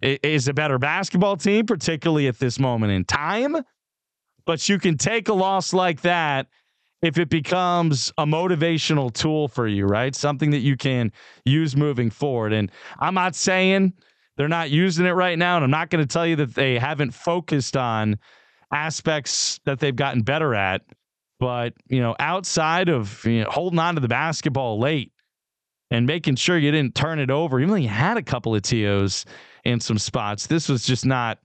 is 0.00 0.48
a 0.48 0.54
better 0.54 0.78
basketball 0.78 1.36
team, 1.36 1.66
particularly 1.66 2.26
at 2.26 2.38
this 2.38 2.58
moment 2.58 2.92
in 2.92 3.04
time. 3.04 3.56
But 4.46 4.68
you 4.68 4.78
can 4.78 4.98
take 4.98 5.28
a 5.28 5.32
loss 5.32 5.72
like 5.72 6.02
that 6.02 6.46
if 7.02 7.18
it 7.18 7.28
becomes 7.28 8.12
a 8.18 8.26
motivational 8.26 9.12
tool 9.12 9.48
for 9.48 9.66
you, 9.66 9.86
right? 9.86 10.14
Something 10.14 10.50
that 10.50 10.58
you 10.60 10.76
can 10.76 11.12
use 11.44 11.76
moving 11.76 12.10
forward. 12.10 12.52
And 12.52 12.70
I'm 12.98 13.14
not 13.14 13.34
saying 13.34 13.92
they're 14.36 14.48
not 14.48 14.70
using 14.70 15.06
it 15.06 15.12
right 15.12 15.38
now. 15.38 15.56
And 15.56 15.64
I'm 15.64 15.70
not 15.70 15.90
going 15.90 16.06
to 16.06 16.10
tell 16.10 16.26
you 16.26 16.36
that 16.36 16.54
they 16.54 16.78
haven't 16.78 17.12
focused 17.12 17.76
on 17.76 18.18
aspects 18.72 19.60
that 19.64 19.80
they've 19.80 19.94
gotten 19.94 20.22
better 20.22 20.54
at. 20.54 20.82
But, 21.44 21.74
you 21.88 22.00
know, 22.00 22.16
outside 22.20 22.88
of 22.88 23.22
you 23.26 23.42
know, 23.42 23.50
holding 23.50 23.78
on 23.78 23.96
to 23.96 24.00
the 24.00 24.08
basketball 24.08 24.78
late 24.78 25.12
and 25.90 26.06
making 26.06 26.36
sure 26.36 26.56
you 26.56 26.70
didn't 26.70 26.94
turn 26.94 27.18
it 27.18 27.30
over, 27.30 27.60
even 27.60 27.68
though 27.68 27.76
you 27.76 27.90
had 27.90 28.16
a 28.16 28.22
couple 28.22 28.54
of 28.54 28.62
TOs 28.62 29.26
in 29.62 29.78
some 29.78 29.98
spots, 29.98 30.46
this 30.46 30.70
was 30.70 30.86
just 30.86 31.04
not 31.04 31.38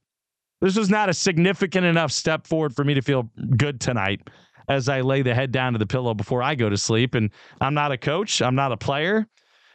this 0.61 0.77
was 0.77 0.89
not 0.89 1.09
a 1.09 1.13
significant 1.13 1.85
enough 1.85 2.13
step 2.13 2.47
forward 2.47 2.73
for 2.73 2.85
me 2.85 2.93
to 2.93 3.01
feel 3.01 3.29
good 3.57 3.81
tonight 3.81 4.21
as 4.69 4.87
I 4.87 5.01
lay 5.01 5.21
the 5.21 5.35
head 5.35 5.51
down 5.51 5.73
to 5.73 5.79
the 5.79 5.85
pillow 5.85 6.13
before 6.13 6.41
I 6.41 6.55
go 6.55 6.69
to 6.69 6.77
sleep. 6.77 7.13
And 7.13 7.29
I'm 7.59 7.73
not 7.73 7.91
a 7.91 7.97
coach, 7.97 8.41
I'm 8.41 8.55
not 8.55 8.71
a 8.71 8.77
player. 8.77 9.27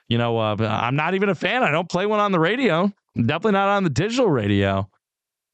You 0.08 0.16
know, 0.16 0.38
uh, 0.38 0.56
I'm 0.58 0.96
not 0.96 1.12
even 1.12 1.28
a 1.28 1.34
fan. 1.34 1.62
I 1.62 1.70
don't 1.70 1.90
play 1.90 2.06
one 2.06 2.20
on 2.20 2.32
the 2.32 2.40
radio. 2.40 2.90
definitely 3.14 3.52
not 3.52 3.68
on 3.68 3.84
the 3.84 3.90
digital 3.90 4.30
radio. 4.30 4.88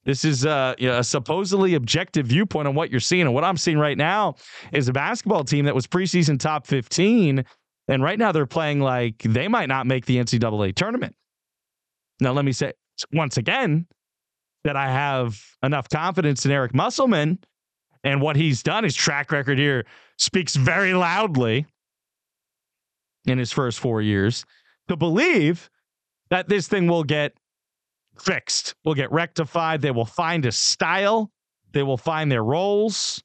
This 0.03 0.25
is 0.25 0.45
uh, 0.45 0.73
you 0.79 0.87
know, 0.87 0.99
a 0.99 1.03
supposedly 1.03 1.75
objective 1.75 2.27
viewpoint 2.27 2.67
on 2.67 2.75
what 2.75 2.89
you're 2.89 2.99
seeing. 2.99 3.21
And 3.21 3.33
what 3.33 3.43
I'm 3.43 3.57
seeing 3.57 3.77
right 3.77 3.97
now 3.97 4.35
is 4.71 4.87
a 4.87 4.93
basketball 4.93 5.43
team 5.43 5.65
that 5.65 5.75
was 5.75 5.85
preseason 5.85 6.39
top 6.39 6.65
15. 6.65 7.43
And 7.87 8.03
right 8.03 8.17
now 8.17 8.31
they're 8.31 8.45
playing 8.45 8.79
like 8.79 9.19
they 9.19 9.47
might 9.47 9.69
not 9.69 9.85
make 9.85 10.05
the 10.05 10.17
NCAA 10.17 10.75
tournament. 10.75 11.15
Now, 12.19 12.33
let 12.33 12.45
me 12.45 12.51
say 12.51 12.73
once 13.13 13.37
again 13.37 13.85
that 14.63 14.75
I 14.75 14.91
have 14.91 15.39
enough 15.63 15.89
confidence 15.89 16.45
in 16.45 16.51
Eric 16.51 16.73
Musselman 16.73 17.39
and 18.03 18.21
what 18.21 18.35
he's 18.35 18.63
done. 18.63 18.83
His 18.83 18.95
track 18.95 19.31
record 19.31 19.57
here 19.57 19.85
speaks 20.17 20.55
very 20.55 20.93
loudly 20.93 21.65
in 23.25 23.37
his 23.37 23.51
first 23.51 23.79
four 23.79 24.01
years 24.01 24.45
to 24.87 24.95
believe 24.95 25.69
that 26.29 26.47
this 26.47 26.67
thing 26.67 26.87
will 26.87 27.03
get 27.03 27.33
fixed, 28.21 28.75
will 28.83 28.93
get 28.93 29.11
rectified. 29.11 29.81
They 29.81 29.91
will 29.91 30.05
find 30.05 30.45
a 30.45 30.51
style, 30.51 31.31
they 31.73 31.83
will 31.83 31.97
find 31.97 32.31
their 32.31 32.43
roles, 32.43 33.23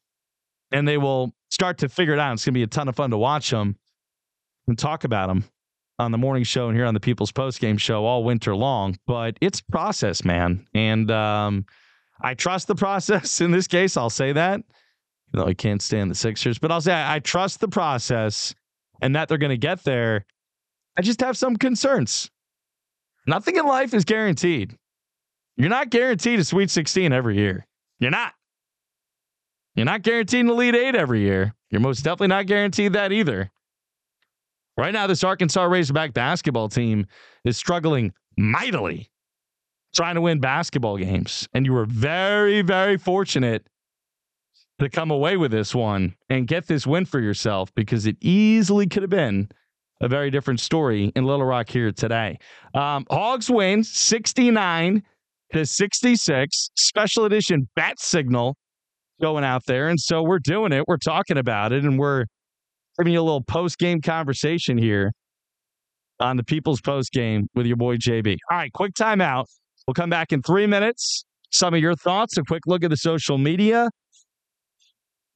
and 0.73 0.87
they 0.87 0.99
will 0.99 1.35
start 1.51 1.79
to 1.79 1.89
figure 1.89 2.15
it 2.15 2.21
out. 2.21 2.33
It's 2.35 2.45
going 2.45 2.55
to 2.55 2.59
be 2.59 2.63
a 2.63 2.67
ton 2.67 2.89
of 2.89 2.97
fun 2.97 3.11
to 3.11 3.19
watch 3.19 3.51
them 3.51 3.77
and 4.67 4.79
talk 4.79 5.05
about 5.05 5.29
them 5.29 5.45
on 5.99 6.13
the 6.13 6.19
morning 6.19 6.45
show 6.45 6.69
and 6.69 6.77
here 6.77 6.87
on 6.87 6.95
the 6.95 7.01
People's 7.01 7.33
Post 7.33 7.61
Game 7.61 7.79
show 7.79 8.05
all 8.05 8.25
winter 8.25 8.55
long. 8.55 8.99
But 9.07 9.39
it's 9.41 9.61
process, 9.61 10.25
man, 10.25 10.67
and 10.75 11.11
um, 11.11 11.67
I 12.21 12.35
trust 12.35 12.69
the 12.69 12.75
process 12.75 13.41
in 13.41 13.51
this 13.51 13.67
case. 13.67 13.97
I'll 13.97 14.11
say 14.11 14.33
that. 14.33 14.61
You 15.33 15.41
know, 15.41 15.47
I 15.47 15.55
can't 15.55 15.83
stand 15.83 16.11
the 16.11 16.15
Sixers, 16.15 16.59
but 16.59 16.71
I'll 16.71 16.81
say 16.81 16.93
I, 16.93 17.17
I 17.17 17.19
trust 17.19 17.61
the 17.61 17.69
process 17.69 18.55
and 19.03 19.15
that 19.17 19.29
they're 19.29 19.39
going 19.39 19.51
to 19.51 19.57
get 19.57 19.85
there. 19.85 20.25
I 20.97 21.03
just 21.03 21.21
have 21.21 21.37
some 21.37 21.57
concerns. 21.57 22.31
Nothing 23.27 23.57
in 23.57 23.67
life 23.67 23.93
is 23.93 24.05
guaranteed. 24.05 24.77
You're 25.57 25.71
not 25.71 25.91
guaranteed 25.91 26.39
a 26.39 26.45
Sweet 26.45 26.71
16 26.71 27.13
every 27.13 27.37
year. 27.37 27.67
You're 27.99 28.11
not. 28.11 28.35
You're 29.75 29.87
not 29.87 30.03
guaranteed 30.03 30.41
an 30.41 30.51
Elite 30.51 30.75
Eight 30.75 30.95
every 30.95 31.21
year. 31.21 31.55
You're 31.71 31.81
most 31.81 32.03
definitely 32.03 32.29
not 32.29 32.47
guaranteed 32.47 32.93
that 32.93 33.13
either. 33.13 33.51
Right 34.77 34.93
now, 34.93 35.07
this 35.07 35.25
Arkansas 35.25 35.65
Razorback 35.65 36.13
basketball 36.13 36.69
team 36.69 37.07
is 37.45 37.57
struggling 37.57 38.13
mightily 38.37 39.11
trying 39.95 40.15
to 40.15 40.21
win 40.21 40.39
basketball 40.39 40.99
games. 40.99 41.49
And 41.55 41.65
you 41.65 41.73
were 41.73 41.87
very, 41.87 42.61
very 42.63 42.99
fortunate 42.99 43.67
to 44.79 44.91
come 44.91 45.11
away 45.11 45.39
with 45.39 45.51
this 45.51 45.75
one 45.75 46.15
and 46.29 46.47
get 46.47 46.67
this 46.67 46.87
win 46.87 47.07
for 47.07 47.19
yourself 47.19 47.75
because 47.75 48.05
it 48.07 48.17
easily 48.21 48.87
could 48.87 49.03
have 49.03 49.11
been 49.11 49.49
a 50.03 50.09
very 50.09 50.31
different 50.31 50.61
story 50.61 51.11
in 51.17 51.25
Little 51.25 51.47
Rock 51.47 51.71
here 51.71 51.91
today. 51.91 52.39
Um, 52.75 53.07
Hogs 53.11 53.49
win 53.49 53.83
69 53.83 55.03
to 55.53 55.65
66. 55.65 56.71
Special 56.75 57.25
edition 57.25 57.69
bat 57.77 57.99
signal 57.99 58.57
going 59.21 59.45
out 59.45 59.63
there. 59.67 59.89
And 59.89 59.99
so 59.99 60.23
we're 60.23 60.39
doing 60.39 60.73
it. 60.73 60.85
We're 60.87 60.99
talking 60.99 61.39
about 61.39 61.73
it 61.73 61.85
and 61.85 61.99
we're 61.99 62.25
giving 62.99 63.13
you 63.13 63.21
a 63.21 63.23
little 63.23 63.43
post 63.43 63.79
game 63.79 64.01
conversation 64.01 64.79
here 64.79 65.13
on 66.21 66.37
the 66.37 66.45
People's 66.45 66.81
Post 66.81 67.13
Game 67.13 67.47
with 67.55 67.67
your 67.67 67.77
boy 67.77 67.97
JB. 67.97 68.37
All 68.51 68.57
right, 68.57 68.73
quick 68.73 68.93
timeout. 68.95 69.45
We'll 69.87 69.95
come 69.95 70.11
back 70.11 70.33
in 70.33 70.43
three 70.43 70.67
minutes. 70.67 71.25
Some 71.51 71.75
of 71.75 71.81
your 71.81 71.95
thoughts, 71.95 72.37
a 72.39 72.43
quick 72.43 72.63
look 72.67 72.83
at 72.85 72.91
the 72.91 72.97
social 72.97 73.39
media. 73.39 73.89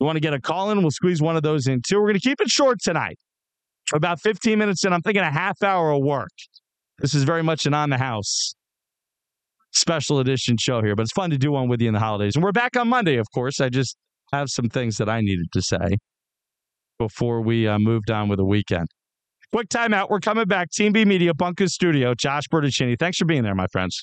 You 0.00 0.06
want 0.06 0.16
to 0.16 0.20
get 0.20 0.32
a 0.32 0.40
call 0.40 0.70
in? 0.70 0.80
We'll 0.80 0.90
squeeze 0.90 1.20
one 1.20 1.36
of 1.36 1.42
those 1.42 1.66
in 1.66 1.82
too. 1.86 1.96
We're 1.96 2.08
going 2.08 2.14
to 2.14 2.20
keep 2.20 2.40
it 2.40 2.48
short 2.48 2.78
tonight. 2.82 3.18
About 3.92 4.20
15 4.20 4.58
minutes 4.58 4.84
in, 4.84 4.92
I'm 4.92 5.02
thinking 5.02 5.22
a 5.22 5.30
half 5.30 5.62
hour 5.62 5.90
of 5.90 6.02
work. 6.02 6.30
This 6.98 7.14
is 7.14 7.24
very 7.24 7.42
much 7.42 7.66
an 7.66 7.74
on 7.74 7.90
the 7.90 7.98
house 7.98 8.54
special 9.72 10.20
edition 10.20 10.56
show 10.58 10.82
here, 10.82 10.96
but 10.96 11.02
it's 11.02 11.12
fun 11.12 11.30
to 11.30 11.38
do 11.38 11.52
one 11.52 11.68
with 11.68 11.80
you 11.80 11.88
in 11.88 11.94
the 11.94 12.00
holidays. 12.00 12.34
And 12.34 12.44
we're 12.44 12.52
back 12.52 12.76
on 12.76 12.88
Monday, 12.88 13.16
of 13.16 13.26
course. 13.34 13.60
I 13.60 13.68
just 13.68 13.96
have 14.32 14.48
some 14.48 14.68
things 14.68 14.96
that 14.96 15.08
I 15.08 15.20
needed 15.20 15.46
to 15.52 15.62
say 15.62 15.96
before 16.98 17.40
we 17.40 17.66
uh, 17.66 17.78
moved 17.78 18.10
on 18.10 18.28
with 18.28 18.38
the 18.38 18.44
weekend. 18.44 18.86
Quick 19.52 19.68
timeout. 19.68 20.10
We're 20.10 20.20
coming 20.20 20.44
back. 20.44 20.70
Team 20.70 20.92
B 20.92 21.04
Media, 21.04 21.34
Bunker 21.34 21.66
Studio, 21.66 22.14
Josh 22.14 22.44
Bertuccini. 22.52 22.96
Thanks 22.98 23.18
for 23.18 23.24
being 23.24 23.42
there, 23.42 23.54
my 23.54 23.66
friends. 23.72 24.00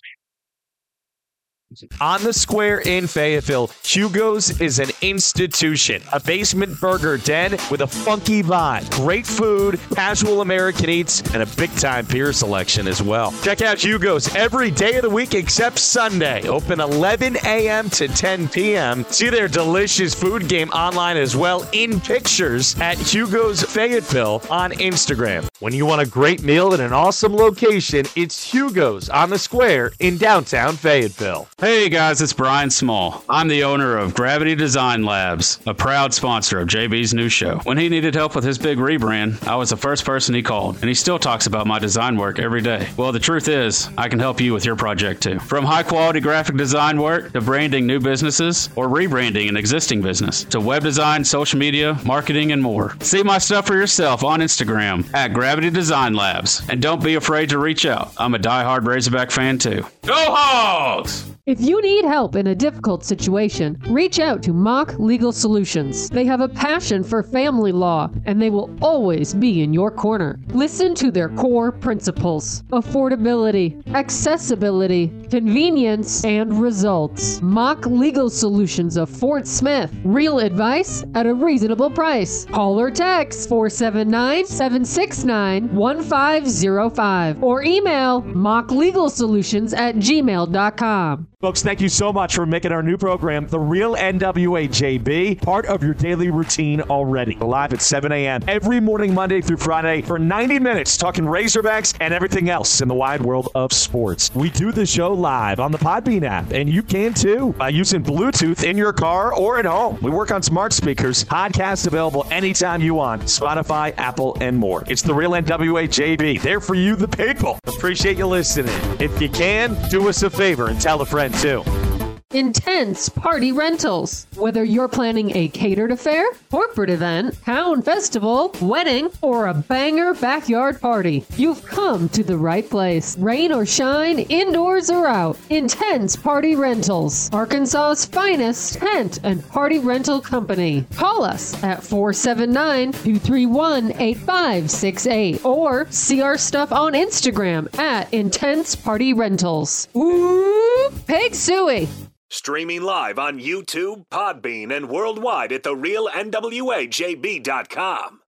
On 2.00 2.24
the 2.24 2.32
square 2.32 2.80
in 2.80 3.08
Fayetteville, 3.08 3.70
Hugo's 3.84 4.62
is 4.62 4.80
an 4.80 4.90
institution, 5.02 6.02
a 6.14 6.20
basement 6.20 6.80
burger 6.80 7.18
den 7.18 7.58
with 7.70 7.82
a 7.82 7.88
funky 7.88 8.42
vibe, 8.42 8.90
great 8.92 9.28
food, 9.28 9.78
casual 9.94 10.40
American 10.40 10.90
eats, 10.90 11.20
and 11.34 11.44
a 11.44 11.56
big 11.58 11.70
time 11.76 12.06
beer 12.06 12.32
selection 12.32 12.88
as 12.88 13.02
well. 13.04 13.34
Check 13.44 13.62
out 13.62 13.84
Hugo's 13.84 14.34
every 14.34 14.72
day 14.72 14.96
of 14.96 15.02
the 15.02 15.10
week 15.10 15.34
except 15.34 15.78
Sunday, 15.78 16.48
open 16.48 16.80
11 16.80 17.36
a.m. 17.44 17.90
to 17.90 18.08
10 18.08 18.48
p.m. 18.48 19.04
See 19.10 19.30
their 19.30 19.50
delicious 19.50 20.14
food 20.14 20.48
game 20.48 20.70
online 20.70 21.18
as 21.18 21.36
well 21.36 21.68
in 21.74 22.00
pictures 22.00 22.80
at 22.80 22.98
Hugo's 22.98 23.62
Fayetteville 23.62 24.42
on 24.50 24.72
Instagram. 24.72 25.46
When 25.60 25.74
you 25.74 25.86
want 25.86 26.02
a 26.02 26.10
great 26.10 26.44
meal 26.44 26.74
at 26.74 26.80
an 26.80 26.94
awesome 26.94 27.36
location, 27.36 28.06
it's 28.16 28.42
Hugo's 28.42 29.10
on 29.10 29.30
the 29.30 29.38
square 29.38 29.92
in 30.00 30.16
downtown 30.18 30.78
Fayetteville. 30.78 31.50
Hey 31.60 31.90
guys, 31.90 32.22
it's 32.22 32.34
Brian 32.34 32.70
Small. 32.70 33.24
I'm 33.28 33.48
the 33.48 33.64
owner 33.64 33.98
of 33.98 34.14
Gravity 34.14 34.54
Design 34.54 35.04
Labs, 35.04 35.58
a 35.66 35.74
proud 35.74 36.14
sponsor 36.14 36.60
of 36.60 36.68
JB's 36.68 37.16
new 37.16 37.30
show. 37.30 37.58
When 37.64 37.80
he 37.80 37.90
needed 37.90 38.14
help 38.14 38.36
with 38.36 38.44
his 38.44 38.60
big 38.60 38.78
rebrand, 38.78 39.44
I 39.48 39.56
was 39.56 39.72
the 39.72 39.76
first 39.76 40.06
person 40.06 40.36
he 40.36 40.44
called, 40.44 40.76
and 40.76 40.88
he 40.88 40.94
still 40.94 41.18
talks 41.18 41.48
about 41.48 41.66
my 41.66 41.80
design 41.80 42.16
work 42.16 42.38
every 42.38 42.62
day. 42.62 42.88
Well, 42.96 43.12
the 43.12 43.18
truth 43.18 43.48
is, 43.48 43.90
I 43.98 44.08
can 44.08 44.20
help 44.20 44.40
you 44.40 44.54
with 44.54 44.66
your 44.66 44.76
project 44.76 45.24
too. 45.24 45.40
From 45.40 45.66
high 45.66 45.82
quality 45.82 46.20
graphic 46.20 46.58
design 46.58 47.02
work 47.02 47.34
to 47.34 47.42
branding 47.42 47.88
new 47.88 48.00
businesses 48.00 48.70
or 48.76 48.88
rebranding 48.88 49.50
an 49.50 49.58
existing 49.58 50.04
business 50.04 50.44
to 50.44 50.60
web 50.60 50.84
design, 50.84 51.26
social 51.26 51.58
media, 51.58 52.00
marketing, 52.06 52.52
and 52.52 52.62
more. 52.62 52.96
See 53.02 53.24
my 53.24 53.40
stuff 53.40 53.66
for 53.66 53.74
yourself 53.74 54.24
on 54.24 54.42
Instagram 54.42 55.12
at 55.16 55.34
Gravity 55.34 55.72
Design 55.72 56.14
Labs, 56.14 56.62
and 56.70 56.84
don't 56.84 57.04
be 57.04 57.16
afraid 57.16 57.50
to 57.50 57.58
reach 57.58 57.88
out. 57.88 58.14
I'm 58.20 58.36
a 58.36 58.40
die-hard 58.40 58.86
Razorback 58.86 59.32
fan 59.32 59.58
too. 59.58 59.84
Go 60.06 60.14
Hogs! 60.14 61.34
If 61.48 61.62
you 61.62 61.82
need 61.82 62.04
help 62.04 62.36
in 62.36 62.48
a 62.48 62.56
difficult 62.56 63.06
situation, 63.06 63.80
reach 63.88 64.20
out 64.20 64.44
to 64.44 64.52
Mock 64.52 65.00
Legal 65.00 65.32
Solutions. 65.32 66.10
They 66.10 66.26
have 66.26 66.42
a 66.42 66.50
passion 66.50 67.06
for 67.06 67.24
family 67.24 67.72
law 67.72 68.10
and 68.26 68.42
they 68.42 68.50
will 68.50 68.70
always 68.82 69.34
be 69.34 69.62
in 69.62 69.72
your 69.72 69.90
corner. 69.90 70.42
Listen 70.50 70.94
to 70.96 71.10
their 71.10 71.30
core 71.30 71.72
principles 71.72 72.64
affordability, 72.74 73.82
accessibility, 73.96 75.08
convenience, 75.30 76.26
and 76.26 76.60
results. 76.62 77.42
Mock 77.42 77.86
Legal 77.86 78.30
Solutions 78.30 78.98
of 78.98 79.10
Fort 79.10 79.48
Smith. 79.48 79.90
Real 80.04 80.40
advice 80.40 81.06
at 81.16 81.28
a 81.28 81.34
reasonable 81.34 81.90
price. 81.90 82.44
Call 82.44 82.78
or 82.78 82.92
text 82.92 83.48
479 83.48 84.46
769 84.48 85.74
1505 85.74 87.42
or 87.42 87.64
email 87.64 88.22
mocklegalsolutions 88.22 89.74
at 89.78 89.96
gmail.com. 89.96 91.28
Folks, 91.40 91.62
thank 91.62 91.80
you 91.82 91.88
so 91.88 92.12
much 92.12 92.34
for 92.34 92.48
making 92.48 92.72
our 92.72 92.82
new 92.82 92.98
program, 92.98 93.46
The 93.46 93.60
Real 93.60 93.96
NWA 93.96 94.68
JB, 94.68 95.40
part 95.40 95.68
of 95.68 95.84
your 95.84 95.94
daily 95.94 96.32
routine 96.32 96.82
already. 96.82 97.36
Live 97.36 97.74
at 97.74 97.82
7 97.84 98.12
a.m. 98.12 98.42
every 98.48 98.80
morning, 98.80 99.14
Monday 99.14 99.42
through 99.42 99.58
Friday, 99.58 100.02
for 100.02 100.18
90 100.18 100.58
minutes, 100.58 100.98
talking 100.98 101.26
Razorbacks 101.26 101.96
and 102.02 102.12
everything 102.12 102.50
else 102.50 102.82
in 102.82 102.88
the 102.88 102.96
wide 102.96 103.22
world 103.22 103.50
of 103.54 103.72
sports. 103.72 104.32
We 104.34 104.50
do 104.50 104.72
the 104.72 104.88
show 104.88 105.14
live 105.14 105.60
on 105.60 105.72
the 105.72 105.78
Podbean 105.78 106.24
app, 106.24 106.50
and 106.54 106.68
you 106.68 106.82
can 106.82 107.14
too 107.14 107.54
by 107.54 107.70
using 107.70 108.02
Bluetooth 108.04 108.64
in 108.64 108.76
your 108.76 108.92
car 108.92 109.32
or 109.32 109.60
at 109.60 109.66
home. 109.66 110.00
We 110.02 110.10
work 110.10 110.32
on 110.32 110.42
smart 110.42 110.74
speakers, 110.74 111.24
podcast 111.24 111.86
available 111.86 112.26
anytime 112.32 112.82
you 112.82 112.96
want, 112.96 113.22
Spotify, 113.22 113.94
Apple, 114.00 114.36
and 114.42 114.58
more. 114.58 114.84
It's 114.88 115.04
The 115.04 115.14
Real 115.14 115.34
NWA 115.34 115.88
JB, 115.88 116.42
there 116.42 116.60
for 116.60 116.74
you, 116.74 116.96
the 116.96 117.08
people. 117.08 117.60
Appreciate 117.68 118.18
you 118.18 118.26
listening. 118.26 118.74
If 119.00 119.22
you 119.22 119.30
can, 119.30 119.78
do 119.92 120.10
us 120.10 120.24
a 120.24 120.32
favor 120.32 120.70
and 120.70 120.82
tell 120.82 121.02
a 121.02 121.06
friend 121.06 121.27
too. 121.34 121.87
Intense 122.34 123.08
Party 123.08 123.54
Rentals. 123.54 124.28
Whether 124.36 124.62
you're 124.66 124.90
planning 124.90 125.34
a 125.34 125.48
catered 125.48 125.92
affair, 125.92 126.26
corporate 126.52 126.90
event, 126.90 127.42
town 127.46 127.82
festival, 127.82 128.54
wedding, 128.62 129.10
or 129.22 129.48
a 129.48 129.54
banger 129.54 130.14
backyard 130.14 130.82
party, 130.82 131.24
you've 131.38 131.66
come 131.66 132.10
to 132.10 132.26
the 132.26 132.38
right 132.38 132.70
place. 132.70 133.18
Rain 133.18 133.54
or 133.54 133.66
shine, 133.66 134.20
indoors 134.20 134.90
or 134.90 135.08
out, 135.08 135.38
Intense 135.50 136.18
Party 136.18 136.58
Rentals. 136.58 137.30
Arkansas's 137.32 138.04
finest 138.04 138.74
tent 138.74 139.20
and 139.24 139.48
party 139.48 139.80
rental 139.80 140.20
company. 140.20 140.86
Call 140.96 141.24
us 141.24 141.54
at 141.64 141.82
479 141.82 142.92
231 142.92 143.94
8568 143.94 145.46
or 145.46 145.88
see 145.92 146.22
our 146.22 146.38
stuff 146.38 146.74
on 146.74 146.92
Instagram 146.92 147.74
at 147.80 148.14
Intense 148.14 148.76
Party 148.76 149.14
Rentals. 149.14 149.88
Ooh, 149.96 150.92
Pig 151.08 151.32
Sooie! 151.32 151.88
Streaming 152.30 152.82
live 152.82 153.18
on 153.18 153.40
YouTube, 153.40 154.06
Podbean, 154.10 154.76
and 154.76 154.90
worldwide 154.90 155.54
at 155.54 155.64
therealnwajb.com. 155.64 158.20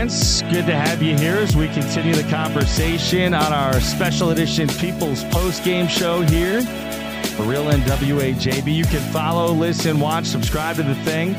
friends, 0.00 0.40
good 0.44 0.64
to 0.64 0.74
have 0.74 1.02
you 1.02 1.14
here 1.14 1.36
as 1.36 1.54
we 1.54 1.68
continue 1.68 2.14
the 2.14 2.26
conversation 2.30 3.34
on 3.34 3.52
our 3.52 3.78
special 3.80 4.30
edition 4.30 4.66
People's 4.66 5.24
Post 5.24 5.62
Game 5.62 5.86
Show 5.86 6.22
here. 6.22 6.62
For 7.36 7.42
Real 7.42 7.64
NWA 7.64 8.32
JB. 8.34 8.74
You 8.74 8.84
can 8.84 9.02
follow, 9.12 9.52
listen, 9.52 10.00
watch, 10.00 10.24
subscribe 10.24 10.76
to 10.76 10.84
the 10.84 10.94
thing. 11.04 11.34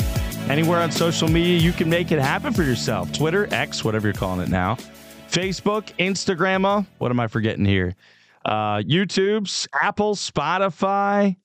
Anywhere 0.48 0.80
on 0.80 0.92
social 0.92 1.28
media, 1.28 1.58
you 1.58 1.72
can 1.72 1.90
make 1.90 2.12
it 2.12 2.20
happen 2.20 2.54
for 2.54 2.62
yourself. 2.62 3.12
Twitter, 3.12 3.52
X, 3.52 3.84
whatever 3.84 4.08
you're 4.08 4.14
calling 4.14 4.42
it 4.42 4.50
now. 4.50 4.76
Facebook, 5.28 5.92
Instagram, 5.98 6.64
uh, 6.64 6.84
what 7.00 7.10
am 7.10 7.20
I 7.20 7.26
forgetting 7.26 7.66
here? 7.66 7.96
Uh, 8.46 8.78
YouTube's, 8.78 9.68
Apple, 9.82 10.14
Spotify, 10.14 11.36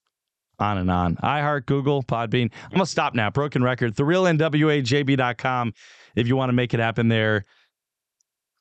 on 0.58 0.78
and 0.78 0.90
on. 0.90 1.16
iHeart, 1.16 1.66
Google, 1.66 2.02
Podbean. 2.02 2.50
I'm 2.64 2.70
going 2.70 2.80
to 2.80 2.86
stop 2.86 3.14
now. 3.14 3.30
Broken 3.30 3.62
record. 3.62 3.94
TheRealNWAJB.com 3.94 5.74
if 6.14 6.26
you 6.26 6.36
want 6.36 6.48
to 6.48 6.54
make 6.54 6.74
it 6.74 6.80
happen 6.80 7.08
there 7.08 7.44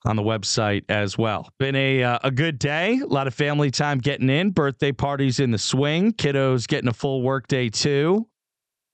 on 0.05 0.15
the 0.15 0.21
website 0.21 0.83
as 0.87 1.17
well. 1.17 1.49
Been 1.57 1.75
a 1.75 2.03
uh, 2.03 2.19
a 2.23 2.31
good 2.31 2.59
day. 2.59 2.99
A 2.99 3.07
lot 3.07 3.27
of 3.27 3.33
family 3.33 3.71
time 3.71 3.97
getting 3.97 4.29
in. 4.29 4.51
Birthday 4.51 4.91
parties 4.91 5.39
in 5.39 5.51
the 5.51 5.57
swing. 5.57 6.13
Kiddos 6.13 6.67
getting 6.67 6.89
a 6.89 6.93
full 6.93 7.23
work 7.23 7.47
day 7.47 7.69
too. 7.69 8.27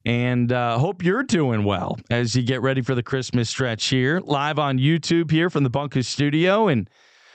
And 0.05 0.51
uh, 0.51 0.79
hope 0.79 1.03
you're 1.03 1.24
doing 1.24 1.63
well 1.63 2.00
as 2.10 2.36
you 2.36 2.41
get 2.41 2.62
ready 2.62 2.81
for 2.81 2.96
the 2.96 3.03
Christmas 3.03 3.50
stretch 3.50 3.86
here. 3.88 4.20
Live 4.24 4.58
on 4.58 4.79
YouTube 4.79 5.29
here 5.29 5.50
from 5.50 5.63
the 5.63 5.70
Bunker 5.70 6.01
Studio. 6.01 6.70
And 6.70 6.89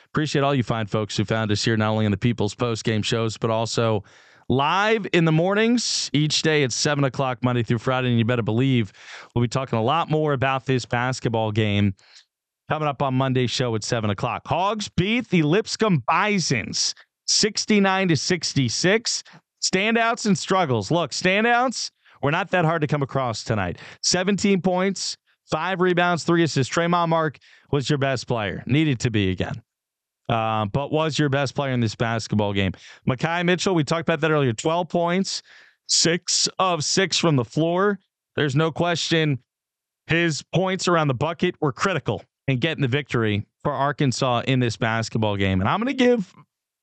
appreciate 0.07 0.43
all 0.43 0.55
you 0.55 0.65
fine 0.65 0.87
folks 0.87 1.17
who 1.17 1.25
found 1.25 1.53
us 1.53 1.65
here, 1.65 1.77
not 1.77 1.91
only 1.91 2.07
in 2.07 2.11
the 2.11 2.17
People's 2.17 2.55
Post 2.55 2.83
Game 2.83 3.03
shows, 3.03 3.37
but 3.37 3.51
also 3.51 4.03
live 4.49 5.07
in 5.13 5.25
the 5.25 5.33
mornings 5.33 6.11
each 6.13 6.43
day 6.43 6.63
at 6.63 6.73
7 6.73 7.05
o'clock 7.05 7.39
Monday 7.43 7.63
through 7.63 7.79
Friday. 7.79 8.09
And 8.09 8.19
you 8.19 8.25
better 8.25 8.43
believe 8.43 8.93
we'll 9.35 9.43
be 9.43 9.49
talking 9.49 9.79
a 9.79 9.83
lot 9.83 10.11
more 10.11 10.33
about 10.33 10.67
this 10.67 10.85
basketball 10.85 11.53
game 11.53 11.95
coming 12.69 12.89
up 12.89 13.03
on 13.03 13.15
Monday's 13.15 13.51
show 13.51 13.75
at 13.75 13.85
7 13.85 14.11
o'clock. 14.11 14.43
Hogs 14.47 14.89
beat 14.89 15.29
the 15.31 15.43
Lipscomb 15.43 16.03
Bisons 16.07 16.95
69 17.27 18.09
to 18.09 18.17
66. 18.17 19.23
Standouts 19.63 20.27
and 20.27 20.39
struggles. 20.39 20.91
Look, 20.91 21.11
standouts 21.11 21.91
were 22.23 22.31
not 22.31 22.51
that 22.51 22.65
hard 22.65 22.83
to 22.83 22.87
come 22.87 23.03
across 23.03 23.43
tonight. 23.43 23.79
17 24.03 24.61
points, 24.63 25.17
five 25.51 25.81
rebounds, 25.81 26.25
three 26.25 26.43
assists. 26.43 26.73
Tramon 26.73 27.09
Mark 27.09 27.39
was 27.73 27.91
your 27.91 27.99
best 27.99 28.29
player. 28.29 28.63
Needed 28.67 29.01
to 29.01 29.11
be 29.11 29.31
again. 29.31 29.63
Uh, 30.29 30.67
but 30.67 30.91
was 30.91 31.19
your 31.19 31.29
best 31.29 31.55
player 31.55 31.73
in 31.73 31.81
this 31.81 31.95
basketball 31.95 32.53
game. 32.53 32.73
Makhi 33.09 33.45
Mitchell, 33.45 33.75
we 33.75 33.85
talked 33.85 34.03
about 34.03 34.21
that 34.21 34.31
earlier. 34.31 34.53
12 34.53 34.89
points, 34.89 35.43
six 35.87 36.49
of 36.59 36.85
six 36.85 37.17
from 37.17 37.37
the 37.37 37.45
floor. 37.45 37.99
There's 38.35 38.57
no 38.57 38.71
question 38.73 39.39
his 40.07 40.43
points 40.55 40.89
around 40.89 41.09
the 41.09 41.15
bucket 41.15 41.57
were 41.61 41.73
critical 41.73 42.23
in 42.47 42.59
getting 42.59 42.83
the 42.83 42.89
victory 42.89 43.47
for 43.63 43.73
Arkansas 43.73 44.43
in 44.47 44.61
this 44.61 44.77
basketball 44.77 45.37
game. 45.37 45.61
And 45.61 45.69
I'm 45.69 45.81
going 45.81 45.97
to 45.97 46.05
give 46.05 46.33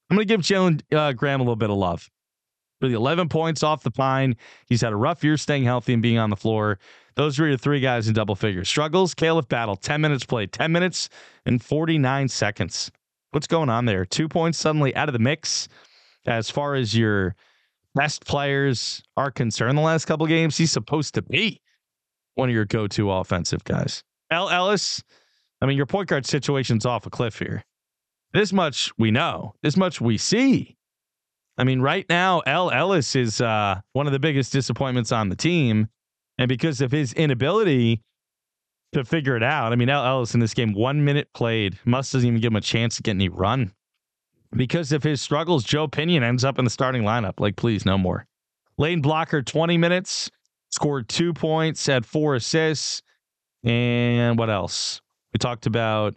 I'm 0.10 0.18
going 0.18 0.28
to 0.28 0.34
give 0.34 0.42
Jalen 0.42 0.82
uh, 0.94 1.14
Graham 1.14 1.40
a 1.40 1.44
little 1.44 1.56
bit 1.56 1.70
of 1.70 1.78
love 1.78 2.10
for 2.82 2.88
the 2.88 2.96
11 2.96 3.30
points 3.30 3.64
off 3.64 3.84
the 3.84 3.92
pine. 3.92 4.36
He's 4.68 4.82
had 4.82 4.92
a 4.92 4.98
rough 4.98 5.24
year 5.24 5.38
staying 5.38 5.64
healthy 5.64 5.94
and 5.94 6.02
being 6.02 6.18
on 6.18 6.30
the 6.30 6.36
floor. 6.36 6.80
Those 7.16 7.40
are 7.40 7.48
your 7.48 7.58
three 7.58 7.80
guys 7.80 8.08
in 8.08 8.14
double 8.14 8.36
figures. 8.36 8.68
Struggles, 8.68 9.16
Khalif 9.16 9.48
Battle, 9.48 9.76
10 9.76 10.02
minutes 10.02 10.26
played, 10.26 10.52
10 10.52 10.72
minutes 10.72 11.10
and 11.46 11.64
49 11.64 12.28
seconds. 12.28 12.92
What's 13.34 13.48
going 13.48 13.70
on 13.70 13.86
there? 13.86 14.06
Two 14.06 14.30
points 14.30 14.60
suddenly 14.60 14.96
out 14.96 15.10
of 15.10 15.14
the 15.14 15.20
mix 15.20 15.68
as 16.28 16.52
far 16.52 16.76
as 16.76 16.96
your 16.96 17.36
best 17.96 18.26
players 18.28 19.02
are 19.18 19.32
concerned 19.32 19.76
the 19.76 19.82
last 19.82 20.06
couple 20.06 20.28
games. 20.28 20.56
He's 20.56 20.72
supposed 20.72 21.16
to 21.16 21.24
be 21.24 21.60
one 22.36 22.50
of 22.50 22.54
your 22.54 22.66
go 22.66 22.86
to 22.88 23.12
offensive 23.12 23.64
guys. 23.64 24.04
El 24.30 24.50
Ellis, 24.50 25.04
I 25.62 25.66
mean, 25.66 25.78
your 25.78 25.88
point 25.88 26.10
guard 26.10 26.28
situation's 26.28 26.86
off 26.86 27.08
a 27.08 27.10
cliff 27.10 27.40
here. 27.40 27.64
This 28.34 28.54
much 28.54 28.92
we 29.00 29.10
know, 29.10 29.56
this 29.64 29.78
much 29.78 30.00
we 30.00 30.20
see. 30.20 30.78
I 31.58 31.64
mean, 31.64 31.82
right 31.82 32.06
now, 32.10 32.42
El 32.42 32.70
Ellis 32.70 33.16
is 33.16 33.42
uh, 33.42 33.82
one 33.94 34.06
of 34.06 34.14
the 34.14 34.20
biggest 34.20 34.54
disappointments 34.54 35.12
on 35.12 35.30
the 35.30 35.36
team. 35.36 35.88
And 36.38 36.48
because 36.48 36.82
of 36.82 36.92
his 36.92 37.14
inability 37.14 38.04
to 38.94 39.06
figure 39.06 39.36
it 39.36 39.44
out. 39.44 39.72
I 39.72 39.76
mean, 39.76 39.90
Ellis 39.90 40.34
in 40.34 40.40
this 40.40 40.54
game, 40.54 40.74
one 40.74 41.04
minute 41.04 41.32
played, 41.34 41.78
Muss 41.86 42.12
doesn't 42.12 42.28
even 42.28 42.40
give 42.40 42.52
him 42.52 42.58
a 42.58 42.62
chance 42.62 42.96
to 42.98 43.04
get 43.04 43.12
any 43.12 43.30
run. 43.30 43.72
Because 44.56 44.92
of 44.92 45.04
his 45.04 45.22
struggles, 45.22 45.64
Joe 45.64 45.88
Pinion 45.88 46.24
ends 46.24 46.44
up 46.44 46.60
in 46.60 46.66
the 46.66 46.72
starting 46.72 47.04
lineup. 47.04 47.40
Like, 47.40 47.56
please, 47.56 47.86
no 47.86 47.98
more. 47.98 48.26
Layden 48.80 49.02
Blocker, 49.02 49.42
20 49.42 49.78
minutes, 49.78 50.30
scored 50.70 51.10
two 51.10 51.34
points, 51.34 51.86
had 51.86 52.06
four 52.06 52.36
assists. 52.36 53.02
And 53.64 54.38
what 54.38 54.50
else? 54.50 55.02
We 55.32 55.38
talked 55.40 55.66
about 55.66 56.16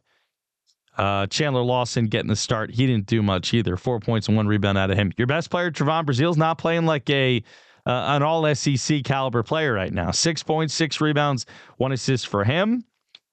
uh, 0.98 1.26
Chandler 1.26 1.62
Lawson 1.62 2.06
getting 2.06 2.28
the 2.28 2.36
start. 2.36 2.70
He 2.70 2.86
didn't 2.86 3.06
do 3.06 3.22
much 3.22 3.52
either. 3.54 3.76
Four 3.76 4.00
points 4.00 4.28
and 4.28 4.36
one 4.36 4.46
rebound 4.46 4.78
out 4.78 4.90
of 4.90 4.98
him. 4.98 5.12
Your 5.16 5.26
best 5.26 5.50
player, 5.50 5.70
Trevon 5.70 6.04
Brazile's 6.04 6.36
not 6.36 6.58
playing 6.58 6.86
like 6.86 7.08
a 7.10 7.42
uh, 7.86 8.04
an 8.08 8.22
all 8.22 8.52
SEC 8.54 9.04
caliber 9.04 9.42
player 9.42 9.72
right 9.72 9.92
now. 9.92 10.10
Six 10.10 10.42
points, 10.42 10.74
six 10.74 11.00
rebounds, 11.00 11.46
one 11.76 11.92
assist 11.92 12.26
for 12.26 12.44
him. 12.44 12.84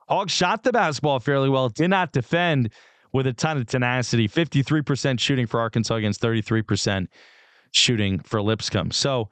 Hogs 0.08 0.32
shot 0.32 0.64
the 0.64 0.72
basketball 0.72 1.20
fairly 1.20 1.50
well, 1.50 1.70
did 1.70 1.90
not 1.90 2.12
defend 2.12 2.70
with 3.14 3.28
a 3.28 3.34
ton 3.34 3.58
of 3.58 3.66
tenacity. 3.66 4.28
53% 4.28 5.20
shooting 5.20 5.48
for 5.48 5.60
Arkansas 5.60 5.96
against 5.96 6.22
33% 6.22 7.08
shooting 7.72 8.20
for 8.20 8.42
Lipscomb. 8.42 8.92
So, 8.92 9.30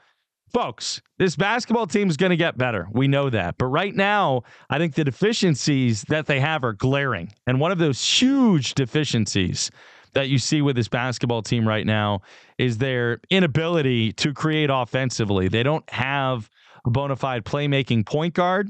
folks, 0.54 1.02
this 1.18 1.36
basketball 1.36 1.88
team 1.88 2.10
is 2.10 2.18
going 2.18 2.32
to 2.32 2.38
get 2.38 2.58
better. 2.58 2.88
We 2.92 3.08
know 3.08 3.30
that. 3.30 3.58
But 3.58 3.66
right 3.68 3.96
now, 3.96 4.44
I 4.70 4.78
think 4.78 4.96
the 4.96 5.04
deficiencies 5.04 6.04
that 6.04 6.26
they 6.26 6.40
have 6.40 6.64
are 6.64 6.74
glaring. 6.74 7.34
And 7.46 7.60
one 7.60 7.72
of 7.72 7.78
those 7.78 8.04
huge 8.04 8.74
deficiencies 8.74 9.70
that 10.14 10.30
you 10.30 10.38
see 10.38 10.62
with 10.62 10.76
this 10.76 10.88
basketball 10.88 11.42
team 11.42 11.68
right 11.68 11.86
now 11.86 12.22
is 12.58 12.78
their 12.78 13.20
inability 13.30 14.12
to 14.14 14.34
create 14.34 14.70
offensively. 14.72 15.48
They 15.48 15.64
don't 15.64 15.88
have 15.90 16.50
a 16.86 16.90
bona 16.90 17.16
fide 17.16 17.46
playmaking 17.46 18.06
point 18.06 18.34
guard. 18.34 18.70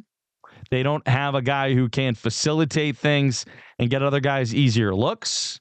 They 0.70 0.84
don't 0.84 1.06
have 1.08 1.36
a 1.36 1.42
guy 1.42 1.74
who 1.74 1.90
can 1.90 2.16
facilitate 2.16 2.98
things 2.98 3.46
and 3.80 3.90
get 3.90 4.04
other 4.04 4.20
guys 4.20 4.54
easier 4.54 4.94
looks. 4.94 5.60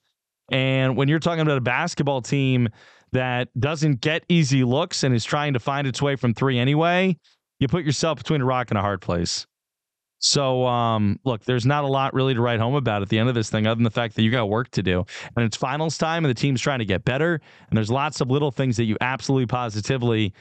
And 0.50 0.96
when 0.96 1.08
you're 1.08 1.18
talking 1.18 1.40
about 1.40 1.56
a 1.56 1.62
basketball 1.62 2.22
team 2.22 2.68
that 3.12 3.48
doesn't 3.58 4.00
get 4.00 4.24
easy 4.28 4.62
looks 4.64 5.02
and 5.02 5.14
is 5.14 5.24
trying 5.24 5.54
to 5.54 5.60
find 5.60 5.86
its 5.86 6.02
way 6.02 6.16
from 6.16 6.34
three 6.34 6.58
anyway, 6.58 7.16
you 7.58 7.68
put 7.68 7.84
yourself 7.84 8.18
between 8.18 8.40
a 8.40 8.44
rock 8.44 8.70
and 8.70 8.78
a 8.78 8.82
hard 8.82 9.00
place. 9.00 9.46
So, 10.20 10.66
um, 10.66 11.18
look, 11.24 11.44
there's 11.44 11.64
not 11.64 11.82
a 11.84 11.86
lot 11.86 12.12
really 12.12 12.34
to 12.34 12.40
write 12.40 12.60
home 12.60 12.74
about 12.74 13.00
at 13.00 13.08
the 13.08 13.18
end 13.18 13.30
of 13.30 13.34
this 13.34 13.48
thing, 13.48 13.66
other 13.66 13.76
than 13.76 13.84
the 13.84 13.90
fact 13.90 14.14
that 14.16 14.22
you 14.22 14.30
got 14.30 14.50
work 14.50 14.70
to 14.72 14.82
do. 14.82 15.04
And 15.34 15.44
it's 15.44 15.56
finals 15.56 15.96
time, 15.96 16.24
and 16.24 16.30
the 16.30 16.38
team's 16.38 16.60
trying 16.60 16.78
to 16.78 16.84
get 16.84 17.04
better. 17.04 17.40
And 17.70 17.76
there's 17.76 17.90
lots 17.90 18.20
of 18.20 18.30
little 18.30 18.50
things 18.50 18.76
that 18.76 18.84
you 18.84 18.98
absolutely 19.00 19.46
positively 19.46 20.34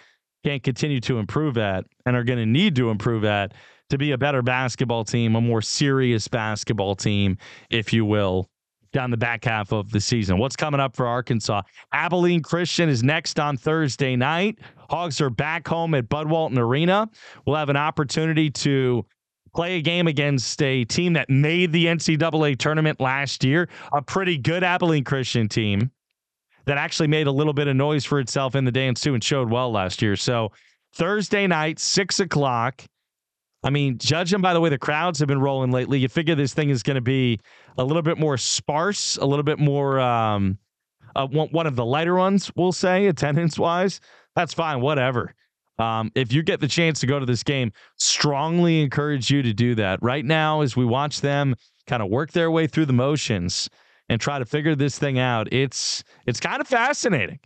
can't 0.44 0.62
continue 0.64 1.00
to 1.02 1.18
improve 1.18 1.58
at 1.58 1.86
and 2.06 2.16
are 2.16 2.24
going 2.24 2.40
to 2.40 2.46
need 2.46 2.76
to 2.76 2.90
improve 2.90 3.24
at 3.24 3.54
to 3.90 3.98
be 3.98 4.12
a 4.12 4.18
better 4.18 4.42
basketball 4.42 5.04
team, 5.04 5.36
a 5.36 5.42
more 5.42 5.62
serious 5.62 6.28
basketball 6.28 6.96
team, 6.96 7.38
if 7.70 7.92
you 7.94 8.06
will, 8.06 8.50
down 8.92 9.12
the 9.12 9.18
back 9.18 9.46
half 9.46 9.72
of 9.72 9.92
the 9.92 10.02
season. 10.02 10.38
What's 10.38 10.56
coming 10.56 10.80
up 10.80 10.96
for 10.96 11.08
Arkansas? 11.08 11.62
Abilene 11.94 12.42
Christian 12.42 12.90
is 12.90 13.04
next 13.04 13.40
on 13.40 13.56
Thursday 13.56 14.16
night. 14.16 14.60
Hogs 14.90 15.22
are 15.22 15.30
back 15.30 15.68
home 15.68 15.94
at 15.94 16.10
Bud 16.10 16.28
Walton 16.28 16.58
Arena. 16.58 17.10
We'll 17.46 17.56
have 17.56 17.70
an 17.70 17.78
opportunity 17.78 18.50
to 18.52 19.06
play 19.54 19.78
a 19.78 19.82
game 19.82 20.08
against 20.08 20.62
a 20.62 20.84
team 20.86 21.14
that 21.14 21.30
made 21.30 21.72
the 21.72 21.86
NCAA 21.86 22.58
tournament 22.58 23.00
last 23.00 23.44
year, 23.44 23.70
a 23.92 24.02
pretty 24.02 24.38
good 24.38 24.64
Abilene 24.64 25.04
Christian 25.04 25.48
team 25.48 25.92
that 26.66 26.78
actually 26.78 27.08
made 27.08 27.28
a 27.28 27.32
little 27.32 27.54
bit 27.54 27.68
of 27.68 27.76
noise 27.76 28.06
for 28.06 28.20
itself 28.20 28.56
in 28.56 28.66
the 28.66 28.72
dance 28.72 29.02
too 29.02 29.14
and 29.14 29.24
showed 29.24 29.50
well 29.50 29.72
last 29.72 30.02
year. 30.02 30.16
So 30.16 30.52
Thursday 30.94 31.48
night, 31.48 31.80
six 31.80 32.20
o'clock. 32.20 32.84
I 33.64 33.70
mean, 33.70 33.98
judging 33.98 34.40
by 34.40 34.54
the 34.54 34.62
way 34.62 34.70
the 34.70 34.78
crowds 34.78 35.20
have 35.20 35.28
been 35.28 35.42
rolling 35.42 35.72
lately, 35.72 36.00
you 36.00 36.08
figure 36.08 36.36
this 36.36 36.54
thing 36.54 36.70
is 36.70 36.82
going 36.82 36.96
to 36.96 37.02
be 37.02 37.40
a 37.78 37.84
little 37.84 38.02
bit 38.02 38.18
more 38.18 38.38
sparse, 38.38 39.18
a 39.18 39.26
little 39.26 39.44
bit 39.44 39.60
more 39.60 40.00
um, 40.00 40.58
uh, 41.16 41.28
one 41.28 41.68
of 41.68 41.76
the 41.76 41.86
lighter 41.86 42.16
ones, 42.16 42.52
we'll 42.56 42.72
say, 42.72 43.08
attendance 43.08 43.60
wise. 43.60 44.00
That's 44.36 44.54
fine, 44.54 44.80
whatever. 44.80 45.34
Um, 45.80 46.12
if 46.14 46.34
you 46.34 46.44
get 46.44 46.60
the 46.60 46.68
chance 46.68 47.00
to 47.00 47.08
go 47.08 47.20
to 47.20 47.26
this 47.26 47.42
game, 47.42 47.72
strongly 47.98 48.82
encourage 48.82 49.32
you 49.32 49.42
to 49.42 49.54
do 49.54 49.76
that. 49.76 50.04
Right 50.04 50.26
now, 50.26 50.62
as 50.62 50.76
we 50.76 50.86
watch 50.86 51.22
them 51.22 51.56
kind 51.88 52.04
of 52.04 52.10
work 52.10 52.32
their 52.32 52.52
way 52.52 52.68
through 52.68 52.86
the 52.86 52.94
motions 52.94 53.70
and 54.10 54.20
try 54.20 54.40
to 54.40 54.46
figure 54.46 54.76
this 54.76 55.00
thing 55.00 55.18
out, 55.18 55.52
it's 55.54 56.04
it's 56.28 56.40
kind 56.40 56.62
of 56.62 56.68
fascinating. 56.68 57.40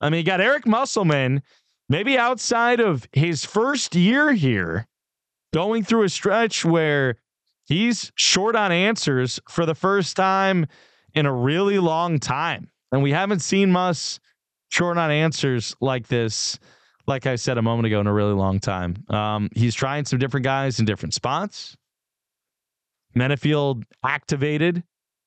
I 0.00 0.10
mean, 0.10 0.18
you 0.18 0.24
got 0.24 0.40
Eric 0.40 0.66
Musselman, 0.66 1.42
maybe 1.88 2.16
outside 2.18 2.78
of 2.78 3.08
his 3.12 3.44
first 3.44 3.94
year 3.94 4.32
here, 4.32 4.86
going 5.52 5.82
through 5.82 6.04
a 6.04 6.08
stretch 6.08 6.64
where 6.64 7.16
he's 7.64 8.12
short 8.14 8.54
on 8.54 8.70
answers 8.70 9.40
for 9.48 9.64
the 9.66 9.74
first 9.74 10.14
time 10.14 10.66
in 11.14 11.26
a 11.26 11.32
really 11.32 11.78
long 11.78 12.18
time. 12.18 12.70
And 12.92 13.02
we 13.02 13.12
haven't 13.12 13.40
seen 13.40 13.72
Muss 13.72 14.20
short 14.68 14.98
on 14.98 15.10
answers 15.10 15.74
like 15.80 16.08
this, 16.08 16.58
like 17.08 17.26
I 17.26 17.36
said 17.36 17.58
a 17.58 17.62
moment 17.62 17.86
ago, 17.86 18.00
in 18.00 18.06
a 18.06 18.12
really 18.12 18.34
long 18.34 18.60
time. 18.60 18.94
Um, 19.08 19.48
he's 19.56 19.74
trying 19.74 20.04
some 20.04 20.18
different 20.18 20.44
guys 20.44 20.78
in 20.78 20.84
different 20.84 21.14
spots. 21.14 21.76
Menifield 23.16 23.82
activated 24.04 24.84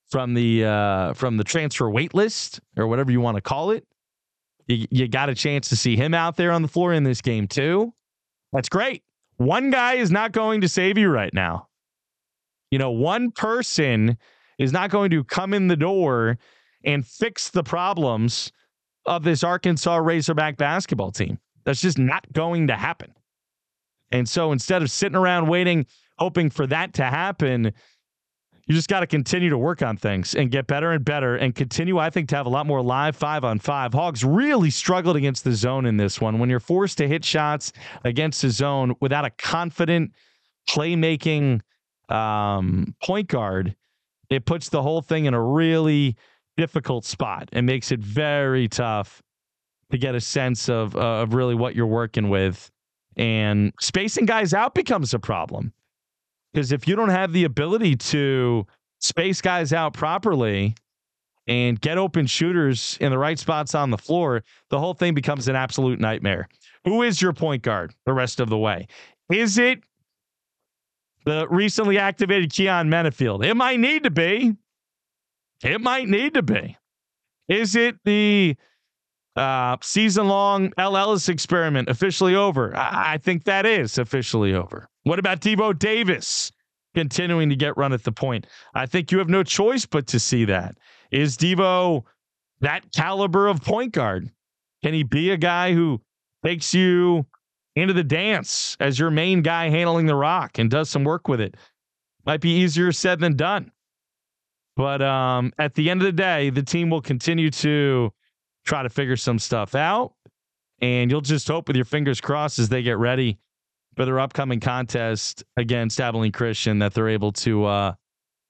from 0.10 0.34
the 0.34 0.66
uh, 0.66 1.14
from 1.14 1.38
the 1.38 1.44
transfer 1.44 1.90
wait 1.90 2.14
list 2.14 2.60
or 2.78 2.88
whatever 2.88 3.12
you 3.12 3.20
want 3.20 3.36
to 3.36 3.42
call 3.42 3.72
it. 3.72 3.86
You, 4.68 4.86
you 4.92 5.08
got 5.08 5.30
a 5.30 5.36
chance 5.36 5.70
to 5.70 5.76
see 5.76 5.96
him 5.96 6.14
out 6.14 6.38
there 6.38 6.52
on 6.52 6.62
the 6.62 6.68
floor 6.68 6.94
in 6.94 7.04
this 7.04 7.22
game 7.22 7.48
too. 7.48 7.94
That's 8.54 8.70
great. 8.70 9.04
One 9.38 9.72
guy 9.72 9.96
is 9.96 10.12
not 10.12 10.34
going 10.34 10.62
to 10.62 10.70
save 10.70 10.98
you 10.98 11.10
right 11.10 11.34
now. 11.34 11.68
You 12.70 12.78
know, 12.78 12.92
one 12.92 13.32
person 13.32 14.18
is 14.60 14.72
not 14.72 14.92
going 14.92 15.10
to 15.12 15.24
come 15.24 15.54
in 15.54 15.68
the 15.68 15.76
door 15.76 16.38
and 16.86 17.06
fix 17.06 17.50
the 17.50 17.64
problems 17.64 18.52
of 19.06 19.24
this 19.24 19.44
Arkansas 19.44 19.98
Razorback 19.98 20.58
basketball 20.58 21.12
team. 21.12 21.40
That's 21.64 21.82
just 21.82 21.98
not 21.98 22.32
going 22.34 22.68
to 22.68 22.76
happen. 22.76 23.14
And 24.12 24.28
so 24.28 24.52
instead 24.52 24.82
of 24.82 24.92
sitting 24.92 25.16
around 25.16 25.48
waiting, 25.48 25.86
hoping 26.18 26.50
for 26.50 26.68
that 26.68 26.94
to 26.96 27.04
happen, 27.06 27.72
you 28.68 28.76
just 28.76 28.90
got 28.90 29.02
to 29.02 29.08
continue 29.08 29.50
to 29.50 29.58
work 29.58 29.82
on 29.82 29.98
things 29.98 30.36
and 30.36 30.52
get 30.52 30.68
better 30.68 30.92
and 30.92 31.04
better 31.04 31.36
and 31.36 31.56
continue, 31.56 31.98
I 31.98 32.10
think, 32.10 32.30
to 32.30 32.36
have 32.36 32.46
a 32.46 32.50
lot 32.50 32.66
more 32.66 32.82
live 32.82 33.16
five 33.16 33.44
on 33.44 33.60
five. 33.60 33.94
Hogs 33.94 34.24
really 34.24 34.70
struggled 34.70 35.16
against 35.16 35.44
the 35.44 35.54
zone 35.54 35.86
in 35.86 35.98
this 35.98 36.22
one. 36.22 36.40
When 36.40 36.50
you're 36.50 36.60
forced 36.60 36.98
to 37.00 37.08
hit 37.08 37.26
shots 37.26 37.74
against 38.04 38.42
the 38.42 38.50
zone 38.50 38.96
without 39.02 39.26
a 39.26 39.30
confident 39.32 40.12
playmaking 40.70 41.62
um, 42.10 42.96
point 43.04 43.28
guard, 43.28 43.76
it 44.30 44.46
puts 44.46 44.70
the 44.70 44.82
whole 44.82 45.02
thing 45.02 45.26
in 45.26 45.34
a 45.34 45.42
really 45.42 46.16
difficult 46.56 47.06
spot 47.06 47.50
and 47.52 47.66
makes 47.66 47.92
it 47.92 48.00
very 48.00 48.68
tough 48.68 49.22
to 49.92 49.98
get 49.98 50.16
a 50.16 50.22
sense 50.22 50.70
of, 50.70 50.96
uh, 50.96 51.22
of 51.22 51.34
really 51.34 51.56
what 51.56 51.76
you're 51.76 51.88
working 51.88 52.30
with. 52.30 52.72
And 53.18 53.74
spacing 53.80 54.26
guys 54.26 54.54
out 54.54 54.74
becomes 54.74 55.14
a 55.14 55.20
problem. 55.20 55.74
Because 56.54 56.72
if 56.72 56.88
you 56.88 56.96
don't 56.96 57.10
have 57.10 57.34
the 57.34 57.44
ability 57.44 57.96
to 57.98 58.66
space 59.00 59.42
guys 59.42 59.74
out 59.74 59.94
properly 59.94 60.76
and 61.48 61.80
get 61.80 61.98
open 61.98 62.26
shooters 62.26 62.98
in 63.02 63.12
the 63.12 63.18
right 63.18 63.40
spots 63.40 63.74
on 63.74 63.90
the 63.90 63.98
floor, 63.98 64.44
the 64.70 64.80
whole 64.80 64.94
thing 64.94 65.14
becomes 65.14 65.48
an 65.48 65.56
absolute 65.56 66.00
nightmare. 66.00 66.48
Who 66.86 67.04
is 67.04 67.22
your 67.22 67.34
point 67.34 67.64
guard 67.64 67.94
the 68.06 68.14
rest 68.14 68.40
of 68.40 68.50
the 68.50 68.58
way? 68.58 68.88
Is 69.32 69.58
it 69.58 69.84
the 71.26 71.48
recently 71.50 71.98
activated 71.98 72.52
Keyon 72.52 72.88
Menifield? 72.88 73.46
It 73.46 73.56
might 73.56 73.80
need 73.80 74.04
to 74.04 74.12
be. 74.12 74.56
It 75.64 75.80
might 75.80 76.08
need 76.08 76.34
to 76.34 76.42
be. 76.42 76.78
Is 77.48 77.76
it 77.76 77.98
the 78.04 78.56
uh, 79.36 79.78
season 79.82 80.28
long 80.28 80.72
Ellis 80.78 81.30
experiment 81.30 81.90
officially 81.90 82.36
over? 82.36 82.76
I-, 82.76 83.14
I 83.14 83.18
think 83.18 83.46
that 83.46 83.66
is 83.66 83.98
officially 83.98 84.54
over. 84.54 84.88
What 85.04 85.20
about 85.20 85.42
Devo 85.42 85.78
Davis 85.78 86.52
continuing 86.94 87.50
to 87.50 87.56
get 87.56 87.78
run 87.78 87.94
at 87.94 88.04
the 88.04 88.12
point? 88.12 88.48
I 88.74 88.86
think 88.86 89.12
you 89.12 89.18
have 89.20 89.30
no 89.30 89.44
choice 89.44 89.86
but 89.86 90.08
to 90.08 90.20
see 90.20 90.46
that. 90.46 90.76
Is 91.12 91.38
Devo 91.38 92.04
that 92.62 92.92
caliber 92.92 93.48
of 93.48 93.62
point 93.62 93.94
guard? 93.94 94.30
Can 94.84 94.94
he 94.94 95.04
be 95.04 95.32
a 95.32 95.38
guy 95.38 95.74
who 95.74 96.02
takes 96.44 96.74
you 96.74 97.26
into 97.76 97.94
the 97.94 98.04
dance 98.04 98.76
as 98.80 99.00
your 99.00 99.12
main 99.12 99.42
guy 99.42 99.70
handling 99.70 100.06
the 100.06 100.16
rock 100.16 100.60
and 100.60 100.70
does 100.70 100.90
some 100.90 101.04
work 101.04 101.28
with 101.28 101.40
it? 101.40 101.56
Might 102.26 102.42
be 102.42 102.58
easier 102.58 102.92
said 102.92 103.20
than 103.20 103.36
done. 103.36 103.72
But 104.76 105.02
um, 105.02 105.52
at 105.58 105.76
the 105.76 105.90
end 105.90 106.02
of 106.02 106.06
the 106.06 106.12
day, 106.12 106.50
the 106.50 106.64
team 106.64 106.90
will 106.90 107.02
continue 107.02 107.50
to 107.52 108.12
try 108.66 108.84
to 108.84 108.90
figure 108.90 109.18
some 109.18 109.40
stuff 109.40 109.76
out. 109.76 110.14
And 110.82 111.12
you'll 111.12 111.22
just 111.22 111.48
hope 111.48 111.68
with 111.68 111.76
your 111.76 111.86
fingers 111.86 112.20
crossed 112.20 112.58
as 112.60 112.70
they 112.70 112.82
get 112.82 112.98
ready 112.98 113.38
for 113.96 114.06
their 114.06 114.20
upcoming 114.20 114.60
contest 114.60 115.44
against 115.58 116.00
Abilene 116.00 116.32
Christian 116.32 116.80
that 116.80 116.94
they're 116.94 117.10
able 117.10 117.32
to 117.34 117.66
uh, 117.66 117.94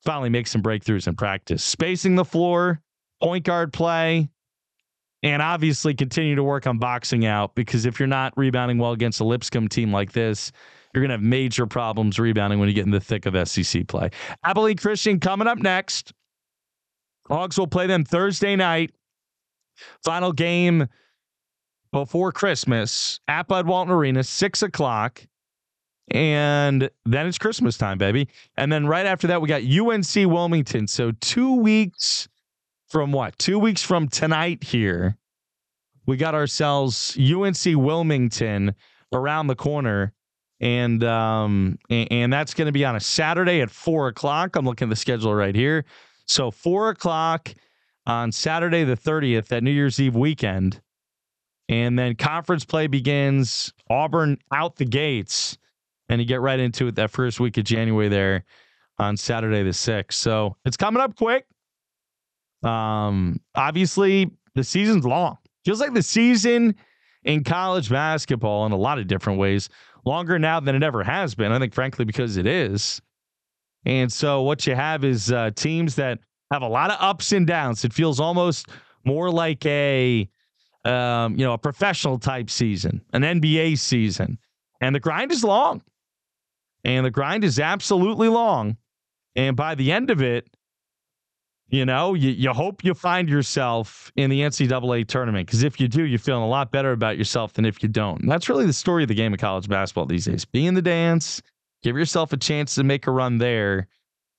finally 0.04 0.30
make 0.30 0.48
some 0.48 0.62
breakthroughs 0.62 1.08
in 1.08 1.16
practice. 1.16 1.64
Spacing 1.64 2.16
the 2.16 2.26
floor, 2.26 2.82
point 3.22 3.44
guard 3.44 3.74
play, 3.74 4.30
and 5.24 5.42
obviously 5.42 5.94
continue 5.94 6.36
to 6.36 6.44
work 6.44 6.66
on 6.68 6.78
boxing 6.78 7.26
out 7.26 7.54
because 7.56 7.86
if 7.86 8.00
you're 8.00 8.08
not 8.08 8.34
rebounding 8.38 8.78
well 8.78 8.92
against 8.92 9.20
a 9.20 9.24
Lipscomb 9.24 9.68
team 9.68 9.92
like 9.92 10.14
this, 10.14 10.52
you're 10.94 11.02
going 11.02 11.10
to 11.10 11.16
have 11.16 11.22
major 11.22 11.66
problems 11.66 12.20
rebounding 12.20 12.60
when 12.60 12.68
you 12.68 12.76
get 12.76 12.86
in 12.86 12.92
the 12.92 13.00
thick 13.00 13.26
of 13.26 13.48
SEC 13.48 13.88
play. 13.88 14.10
Abilene 14.44 14.78
Christian 14.78 15.20
coming 15.20 15.48
up 15.48 15.60
next. 15.60 16.14
Hogs 17.28 17.58
will 17.58 17.68
play 17.68 17.88
them 17.88 18.04
Thursday 18.04 18.56
night. 18.56 18.92
Final 20.04 20.32
game 20.32 20.88
before 21.92 22.32
Christmas 22.32 23.20
at 23.28 23.48
Bud 23.48 23.68
Walton 23.68 23.94
Arena, 23.94 24.24
six 24.24 24.62
o'clock. 24.62 25.26
And 26.10 26.90
then 27.06 27.28
it's 27.28 27.38
Christmas 27.38 27.78
time, 27.78 27.98
baby. 27.98 28.28
And 28.58 28.72
then 28.72 28.86
right 28.86 29.06
after 29.06 29.28
that, 29.28 29.42
we 29.42 29.48
got 29.48 29.62
UNC 29.64 30.30
Wilmington. 30.30 30.88
So 30.88 31.12
two 31.22 31.56
weeks 31.56 32.28
from 32.90 33.12
what? 33.12 33.38
Two 33.40 33.60
weeks 33.60 33.82
from 33.82 34.10
tonight 34.10 34.64
here, 34.64 35.18
we 36.06 36.18
got 36.18 36.36
ourselves 36.36 37.18
UNC 37.18 37.78
Wilmington 37.78 38.76
around 39.14 39.48
the 39.48 39.56
corner. 39.56 40.14
And 40.60 41.04
um, 41.04 41.80
and, 41.90 42.12
and 42.12 42.34
that's 42.34 42.54
going 42.54 42.68
to 42.68 42.72
be 42.72 42.86
on 42.86 42.96
a 42.96 43.00
Saturday 43.00 43.62
at 43.62 43.72
four 43.72 44.10
o'clock. 44.10 44.56
I'm 44.56 44.66
looking 44.66 44.88
at 44.88 44.90
the 44.90 44.96
schedule 44.96 45.34
right 45.34 45.56
here. 45.56 45.86
So 46.28 46.52
four 46.52 46.90
o'clock 46.90 47.54
on 48.06 48.32
Saturday 48.32 48.84
the 48.84 48.98
30th, 48.98 49.48
that 49.48 49.64
New 49.64 49.72
Year's 49.72 50.00
Eve 50.00 50.16
weekend. 50.16 50.82
And 51.70 51.98
then 51.98 52.16
conference 52.16 52.66
play 52.66 52.88
begins. 52.88 53.74
Auburn 53.90 54.38
out 54.54 54.76
the 54.76 54.86
gates. 54.86 55.58
And 56.10 56.20
you 56.20 56.28
get 56.28 56.42
right 56.42 56.60
into 56.60 56.88
it 56.88 56.96
that 56.96 57.12
first 57.12 57.40
week 57.40 57.58
of 57.58 57.64
January 57.64 58.10
there 58.10 58.44
on 59.00 59.16
Saturday 59.16 59.64
the 59.64 59.70
6th. 59.70 60.14
So 60.14 60.58
it's 60.66 60.78
coming 60.78 61.02
up 61.02 61.16
quick. 61.16 61.46
Um, 62.64 63.40
obviously, 63.56 64.30
the 64.56 64.64
season's 64.64 65.06
long. 65.06 65.38
Feels 65.66 65.80
like 65.80 65.94
the 65.94 66.04
season 66.04 66.76
in 67.24 67.44
college 67.44 67.90
basketball 67.90 68.66
in 68.66 68.72
a 68.72 68.78
lot 68.78 69.00
of 69.00 69.08
different 69.08 69.40
ways 69.40 69.70
longer 70.06 70.40
now 70.40 70.60
than 70.60 70.76
it 70.76 70.84
ever 70.84 71.04
has 71.04 71.36
been. 71.36 71.52
I 71.52 71.60
think, 71.60 71.74
frankly, 71.74 72.06
because 72.06 72.38
it 72.38 72.46
is. 72.46 73.02
And 73.86 74.12
so 74.12 74.42
what 74.42 74.68
you 74.68 74.76
have 74.76 75.04
is 75.04 75.32
uh, 75.32 75.52
teams 75.56 75.96
that 75.96 76.20
have 76.52 76.62
a 76.62 76.68
lot 76.68 76.92
of 76.92 76.98
ups 77.00 77.32
and 77.32 77.48
downs. 77.48 77.84
It 77.84 77.94
feels 77.94 78.20
almost 78.20 78.68
more 79.06 79.32
like 79.32 79.66
a 79.66 80.30
um, 80.86 81.36
you 81.36 81.46
know 81.46 81.54
a 81.54 81.58
professional 81.58 82.20
type 82.20 82.50
season, 82.50 83.02
an 83.14 83.22
NBA 83.22 83.78
season, 83.78 84.38
and 84.82 84.94
the 84.94 85.00
grind 85.00 85.32
is 85.32 85.44
long, 85.44 85.82
and 86.84 87.06
the 87.06 87.12
grind 87.12 87.44
is 87.44 87.60
absolutely 87.60 88.28
long. 88.28 88.78
And 89.36 89.56
by 89.56 89.76
the 89.76 89.92
end 89.92 90.10
of 90.10 90.22
it, 90.22 90.50
you 91.72 91.86
know, 91.86 92.14
you, 92.16 92.32
you 92.32 92.52
hope 92.52 92.84
you 92.84 92.94
find 92.94 93.30
yourself 93.30 94.12
in 94.18 94.30
the 94.30 94.42
NCAA 94.42 95.08
tournament 95.08 95.48
because 95.48 95.64
if 95.64 95.80
you 95.80 95.88
do, 95.88 96.04
you're 96.04 96.20
feeling 96.20 96.44
a 96.44 96.48
lot 96.48 96.70
better 96.70 96.92
about 96.92 97.18
yourself 97.18 97.54
than 97.54 97.64
if 97.64 97.82
you 97.82 97.88
don't. 97.88 98.22
And 98.22 98.30
that's 98.30 98.50
really 98.50 98.66
the 98.66 98.74
story 98.74 99.04
of 99.04 99.08
the 99.08 99.16
game 99.16 99.34
of 99.34 99.40
college 99.40 99.70
basketball 99.70 100.06
these 100.06 100.26
days. 100.26 100.44
Be 100.44 100.68
in 100.68 100.74
the 100.74 100.82
dance, 100.82 101.42
give 101.82 101.96
yourself 101.96 102.34
a 102.34 102.38
chance 102.38 102.76
to 102.76 102.84
make 102.84 103.08
a 103.08 103.12
run 103.12 103.38
there. 103.38 103.88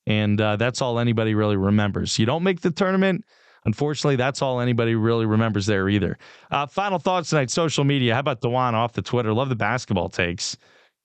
And 0.07 0.41
uh, 0.41 0.57
that's 0.57 0.83
all 0.83 0.99
anybody 0.99 1.35
really 1.35 1.57
remembers. 1.57 2.19
You 2.19 2.27
don't 2.27 2.43
make 2.43 2.61
the 2.61 2.71
tournament. 2.71 3.25
Unfortunately, 3.65 4.17
that's 4.17 4.43
all 4.43 4.61
anybody 4.61 4.95
really 4.97 5.27
remembers 5.27 5.67
there 5.67 5.89
either. 5.89 6.19
Uh, 6.51 6.67
final 6.67 6.99
thoughts 6.99 7.31
tonight 7.31 7.51
social 7.51 7.85
media. 7.85 8.15
How 8.15 8.21
about 8.21 8.41
Dewan 8.41 8.75
off 8.75 8.93
the 8.93 9.03
Twitter? 9.03 9.33
Love 9.33 9.49
the 9.49 9.57
basketball 9.57 10.09
takes. 10.09 10.57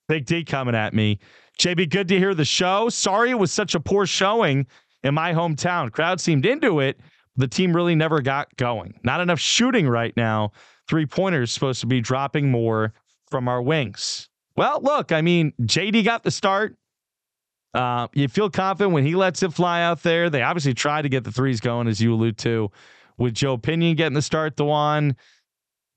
Big 0.07 0.25
D 0.25 0.43
coming 0.43 0.73
at 0.73 0.93
me. 0.93 1.19
JB, 1.59 1.89
good 1.89 2.07
to 2.07 2.17
hear 2.17 2.33
the 2.33 2.45
show. 2.45 2.89
Sorry 2.89 3.31
it 3.31 3.39
was 3.39 3.51
such 3.51 3.75
a 3.75 3.79
poor 3.79 4.05
showing 4.05 4.65
in 5.03 5.13
my 5.13 5.33
hometown. 5.33 5.91
Crowd 5.91 6.19
seemed 6.19 6.45
into 6.45 6.79
it. 6.79 6.99
The 7.35 7.47
team 7.47 7.75
really 7.75 7.95
never 7.95 8.21
got 8.21 8.55
going. 8.57 8.99
Not 9.03 9.21
enough 9.21 9.39
shooting 9.39 9.87
right 9.87 10.15
now. 10.17 10.51
Three 10.87 11.05
pointers 11.05 11.51
supposed 11.51 11.81
to 11.81 11.87
be 11.87 12.01
dropping 12.01 12.49
more 12.49 12.93
from 13.29 13.47
our 13.47 13.61
wings. 13.61 14.29
Well, 14.55 14.81
look, 14.81 15.11
I 15.11 15.21
mean, 15.21 15.53
JD 15.61 16.03
got 16.03 16.23
the 16.23 16.31
start. 16.31 16.75
Uh, 17.77 18.07
you 18.13 18.27
feel 18.27 18.49
confident 18.49 18.91
when 18.91 19.05
he 19.05 19.13
lets 19.13 19.43
it 19.43 19.53
fly 19.53 19.83
out 19.83 20.01
there. 20.01 20.31
They 20.31 20.41
obviously 20.41 20.73
tried 20.73 21.03
to 21.03 21.09
get 21.09 21.23
the 21.23 21.31
threes 21.31 21.59
going, 21.59 21.87
as 21.87 22.01
you 22.01 22.11
allude 22.11 22.39
to, 22.39 22.71
with 23.19 23.35
Joe 23.35 23.55
Pinion 23.55 23.95
getting 23.95 24.15
the 24.15 24.21
start, 24.23 24.57
the 24.57 24.65
one. 24.65 25.15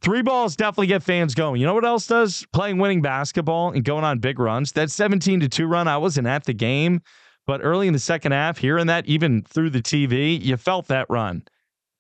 Three 0.03 0.21
balls 0.21 0.57
definitely 0.57 0.89
get 0.89 1.03
fans 1.03 1.35
going. 1.35 1.59
You 1.59 1.67
know 1.67 1.73
what 1.73 1.87
else 1.87 2.07
does? 2.07 2.47
Playing 2.53 2.77
winning 2.77 3.01
basketball 3.01 3.71
and 3.71 3.83
going 3.83 4.05
on 4.05 4.19
big 4.19 4.39
runs. 4.39 4.73
That 4.73 4.91
17 4.91 5.41
to 5.41 5.49
2 5.49 5.67
run, 5.67 5.89
I 5.89 5.97
wasn't 5.97 6.27
at 6.27 6.45
the 6.45 6.53
game, 6.53 7.01
but 7.47 7.63
early 7.65 7.87
in 7.87 7.95
the 7.95 7.99
second 7.99 8.33
half, 8.33 8.59
hearing 8.59 8.89
that 8.89 9.07
even 9.07 9.43
through 9.43 9.71
the 9.71 9.81
TV, 9.81 10.39
you 10.39 10.59
felt 10.59 10.89
that 10.89 11.07
run. 11.09 11.45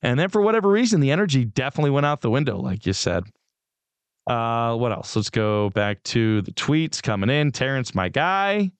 And 0.02 0.20
then 0.20 0.28
for 0.28 0.42
whatever 0.42 0.68
reason, 0.68 1.00
the 1.00 1.10
energy 1.10 1.46
definitely 1.46 1.90
went 1.90 2.04
out 2.04 2.20
the 2.20 2.30
window, 2.30 2.58
like 2.58 2.84
you 2.84 2.92
said. 2.92 3.24
Uh, 4.26 4.76
what 4.76 4.92
else? 4.92 5.16
Let's 5.16 5.30
go 5.30 5.70
back 5.70 6.02
to 6.04 6.42
the 6.42 6.52
tweets 6.52 7.02
coming 7.02 7.30
in. 7.30 7.50
Terrence, 7.50 7.94
my 7.94 8.10
guy. 8.10 8.72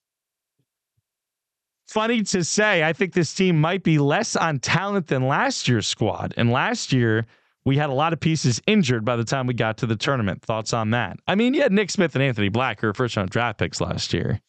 Funny 1.91 2.23
to 2.23 2.45
say, 2.45 2.85
I 2.85 2.93
think 2.93 3.15
this 3.15 3.35
team 3.35 3.61
might 3.61 3.83
be 3.83 3.99
less 3.99 4.37
on 4.37 4.61
talent 4.61 5.09
than 5.09 5.27
last 5.27 5.67
year's 5.67 5.89
squad. 5.89 6.33
And 6.37 6.53
last 6.53 6.93
year, 6.93 7.27
we 7.65 7.77
had 7.77 7.91
a 7.91 7.93
lot 7.93 8.13
of 8.13 8.21
pieces 8.21 8.63
injured 8.69 9.05
by 9.05 9.17
the 9.17 9.25
time 9.25 9.49
we 9.49 9.55
got 9.55 9.77
to 9.79 9.87
the 9.87 9.97
tournament. 9.97 10.41
Thoughts 10.41 10.73
on 10.73 10.91
that? 10.91 11.19
I 11.27 11.35
mean, 11.35 11.53
you 11.53 11.63
had 11.63 11.73
Nick 11.73 11.91
Smith 11.91 12.15
and 12.15 12.23
Anthony 12.23 12.49
Black, 12.49 12.81
who 12.81 12.87
were 12.87 12.95
first 12.95 13.17
round 13.17 13.31
draft 13.31 13.59
picks 13.59 13.81
last 13.81 14.15
year. 14.15 14.41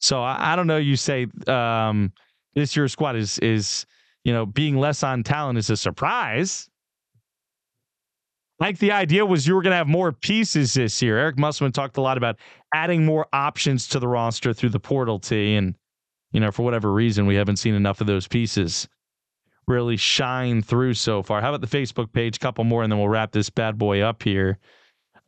So 0.00 0.22
I, 0.22 0.54
I 0.54 0.56
don't 0.56 0.66
know. 0.66 0.78
You 0.78 0.96
say 0.96 1.26
um, 1.46 2.14
this 2.54 2.74
year's 2.74 2.92
squad 2.92 3.14
is 3.14 3.38
is 3.40 3.84
you 4.24 4.32
know 4.32 4.46
being 4.46 4.78
less 4.78 5.02
on 5.02 5.22
talent 5.22 5.58
is 5.58 5.68
a 5.68 5.76
surprise. 5.76 6.66
Like 8.58 8.78
the 8.78 8.92
idea 8.92 9.26
was 9.26 9.46
you 9.46 9.54
were 9.54 9.60
going 9.60 9.72
to 9.72 9.76
have 9.76 9.86
more 9.86 10.12
pieces 10.12 10.72
this 10.72 11.02
year. 11.02 11.18
Eric 11.18 11.38
Musselman 11.38 11.72
talked 11.72 11.98
a 11.98 12.00
lot 12.00 12.16
about 12.16 12.36
adding 12.72 13.04
more 13.04 13.26
options 13.34 13.86
to 13.88 14.00
the 14.00 14.08
roster 14.08 14.54
through 14.54 14.70
the 14.70 14.80
portal 14.80 15.18
T, 15.18 15.56
and 15.56 15.74
you 16.32 16.40
know 16.40 16.50
for 16.50 16.62
whatever 16.62 16.92
reason 16.92 17.26
we 17.26 17.34
haven't 17.34 17.56
seen 17.56 17.74
enough 17.74 18.00
of 18.00 18.06
those 18.06 18.26
pieces 18.28 18.88
really 19.68 19.96
shine 19.96 20.62
through 20.62 20.94
so 20.94 21.22
far. 21.22 21.40
How 21.40 21.52
about 21.52 21.68
the 21.68 21.78
Facebook 21.78 22.12
page? 22.12 22.38
Couple 22.38 22.64
more, 22.64 22.82
and 22.82 22.90
then 22.90 22.98
we'll 22.98 23.08
wrap 23.08 23.32
this 23.32 23.50
bad 23.50 23.78
boy 23.78 24.00
up 24.00 24.22
here. 24.22 24.58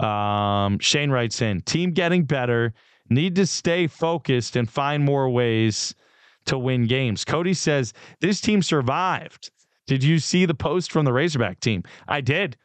Um, 0.00 0.78
Shane 0.78 1.10
writes 1.10 1.42
in: 1.42 1.60
Team 1.62 1.92
getting 1.92 2.24
better. 2.24 2.72
Need 3.10 3.36
to 3.36 3.46
stay 3.46 3.86
focused 3.86 4.54
and 4.56 4.70
find 4.70 5.02
more 5.02 5.30
ways 5.30 5.94
to 6.44 6.58
win 6.58 6.86
games. 6.86 7.24
Cody 7.24 7.54
says 7.54 7.94
this 8.20 8.40
team 8.40 8.62
survived. 8.62 9.50
Did 9.86 10.04
you 10.04 10.18
see 10.18 10.44
the 10.44 10.54
post 10.54 10.92
from 10.92 11.06
the 11.06 11.12
Razorback 11.12 11.60
team? 11.60 11.82
I 12.06 12.20
did. 12.20 12.56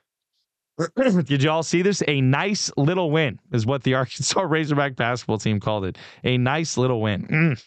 did 0.95 1.41
you 1.41 1.49
all 1.49 1.63
see 1.63 1.81
this? 1.81 2.03
A 2.07 2.19
nice 2.19 2.71
little 2.75 3.11
win 3.11 3.39
is 3.53 3.65
what 3.65 3.83
the 3.83 3.93
Arkansas 3.95 4.41
Razorback 4.41 4.95
basketball 4.95 5.37
team 5.37 5.59
called 5.59 5.85
it. 5.85 5.97
A 6.23 6.37
nice 6.37 6.77
little 6.77 7.01
win. 7.01 7.27
Mm, 7.27 7.63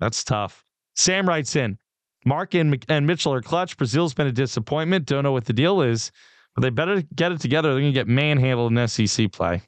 that's 0.00 0.24
tough. 0.24 0.64
Sam 0.96 1.28
writes 1.28 1.56
in 1.56 1.78
Mark 2.24 2.54
and, 2.54 2.84
and 2.88 3.06
Mitchell 3.06 3.32
are 3.32 3.42
clutch. 3.42 3.76
Brazile's 3.76 4.14
been 4.14 4.26
a 4.26 4.32
disappointment. 4.32 5.06
Don't 5.06 5.24
know 5.24 5.32
what 5.32 5.44
the 5.44 5.52
deal 5.52 5.82
is, 5.82 6.10
but 6.54 6.62
they 6.62 6.70
better 6.70 7.02
get 7.14 7.32
it 7.32 7.40
together. 7.40 7.70
They're 7.70 7.80
going 7.80 7.92
to 7.92 7.98
get 7.98 8.08
manhandled 8.08 8.76
in 8.76 8.88
SEC 8.88 9.32
play. 9.32 9.62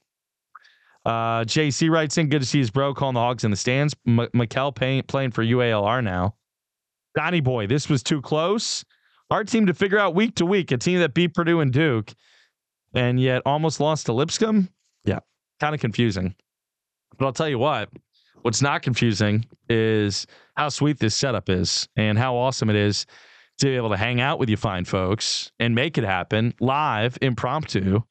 Uh, 1.04 1.44
JC 1.44 1.90
writes 1.90 2.18
in, 2.18 2.28
good 2.28 2.42
to 2.42 2.46
see 2.46 2.58
his 2.58 2.70
bro 2.70 2.92
calling 2.92 3.14
the 3.14 3.20
Hogs 3.20 3.44
in 3.44 3.50
the 3.50 3.56
stands. 3.56 3.94
M- 4.06 4.28
Mikel 4.34 4.72
pay- 4.72 5.02
playing 5.02 5.30
for 5.30 5.42
UALR 5.42 6.04
now. 6.04 6.34
Donnie 7.14 7.40
boy, 7.40 7.66
this 7.66 7.88
was 7.88 8.02
too 8.02 8.20
close. 8.20 8.84
Our 9.30 9.44
team 9.44 9.66
to 9.66 9.74
figure 9.74 9.98
out 9.98 10.14
week 10.14 10.36
to 10.36 10.46
week, 10.46 10.72
a 10.72 10.76
team 10.76 10.98
that 10.98 11.14
beat 11.14 11.34
Purdue 11.34 11.60
and 11.60 11.72
Duke, 11.72 12.12
and 12.94 13.20
yet 13.20 13.42
almost 13.46 13.80
lost 13.80 14.06
to 14.06 14.12
Lipscomb. 14.12 14.68
Yeah, 15.04 15.20
kind 15.60 15.74
of 15.74 15.80
confusing. 15.80 16.34
But 17.16 17.26
I'll 17.26 17.32
tell 17.32 17.48
you 17.48 17.58
what, 17.58 17.90
what's 18.42 18.62
not 18.62 18.82
confusing 18.82 19.44
is 19.68 20.26
how 20.56 20.68
sweet 20.68 20.98
this 20.98 21.14
setup 21.14 21.48
is 21.48 21.88
and 21.96 22.18
how 22.18 22.36
awesome 22.36 22.70
it 22.70 22.76
is 22.76 23.06
to 23.58 23.66
be 23.66 23.76
able 23.76 23.90
to 23.90 23.96
hang 23.96 24.20
out 24.20 24.38
with 24.38 24.48
you 24.48 24.56
fine 24.56 24.84
folks 24.84 25.52
and 25.58 25.74
make 25.74 25.98
it 25.98 26.04
happen 26.04 26.54
live, 26.60 27.18
impromptu, 27.20 28.02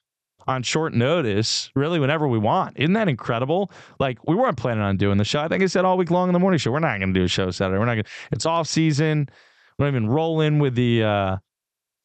on 0.47 0.63
short 0.63 0.93
notice, 0.93 1.69
really 1.75 1.99
whenever 1.99 2.27
we 2.27 2.39
want. 2.39 2.77
Isn't 2.77 2.93
that 2.93 3.07
incredible? 3.07 3.71
Like 3.99 4.27
we 4.27 4.35
weren't 4.35 4.57
planning 4.57 4.83
on 4.83 4.97
doing 4.97 5.17
the 5.17 5.23
show. 5.23 5.41
I 5.41 5.47
think 5.47 5.61
I 5.61 5.67
said 5.67 5.85
all 5.85 5.97
week 5.97 6.09
long 6.09 6.27
in 6.27 6.33
the 6.33 6.39
morning 6.39 6.57
show, 6.57 6.71
we're 6.71 6.79
not 6.79 6.97
going 6.99 7.13
to 7.13 7.19
do 7.19 7.23
a 7.23 7.27
show 7.27 7.51
Saturday. 7.51 7.77
We're 7.77 7.85
not 7.85 7.95
going. 7.95 8.05
It's 8.31 8.45
off 8.47 8.67
season. 8.67 9.29
We 9.77 9.85
don't 9.85 9.95
even 9.95 10.09
roll 10.09 10.41
in 10.41 10.57
with 10.59 10.75
the 10.75 11.03
uh, 11.03 11.37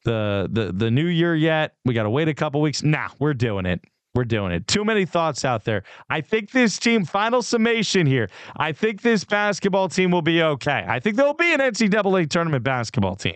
the 0.03 0.47
the 0.51 0.71
the 0.71 0.91
new 0.91 1.07
year 1.07 1.35
yet. 1.35 1.75
We 1.85 1.93
got 1.93 2.03
to 2.03 2.09
wait 2.09 2.27
a 2.27 2.33
couple 2.33 2.61
weeks. 2.61 2.83
Nah, 2.83 3.09
we're 3.19 3.33
doing 3.33 3.65
it. 3.65 3.81
We're 4.15 4.23
doing 4.23 4.53
it. 4.53 4.67
Too 4.67 4.85
many 4.85 5.05
thoughts 5.05 5.43
out 5.43 5.65
there. 5.65 5.83
I 6.09 6.21
think 6.21 6.51
this 6.51 6.79
team, 6.79 7.03
final 7.03 7.41
summation 7.41 8.07
here. 8.07 8.29
I 8.55 8.71
think 8.71 9.01
this 9.01 9.25
basketball 9.25 9.89
team 9.89 10.09
will 10.09 10.21
be 10.21 10.41
okay. 10.41 10.85
I 10.87 11.01
think 11.01 11.17
there'll 11.17 11.33
be 11.33 11.53
an 11.53 11.59
NCAA 11.59 12.29
tournament 12.29 12.63
basketball 12.63 13.17
team. 13.17 13.35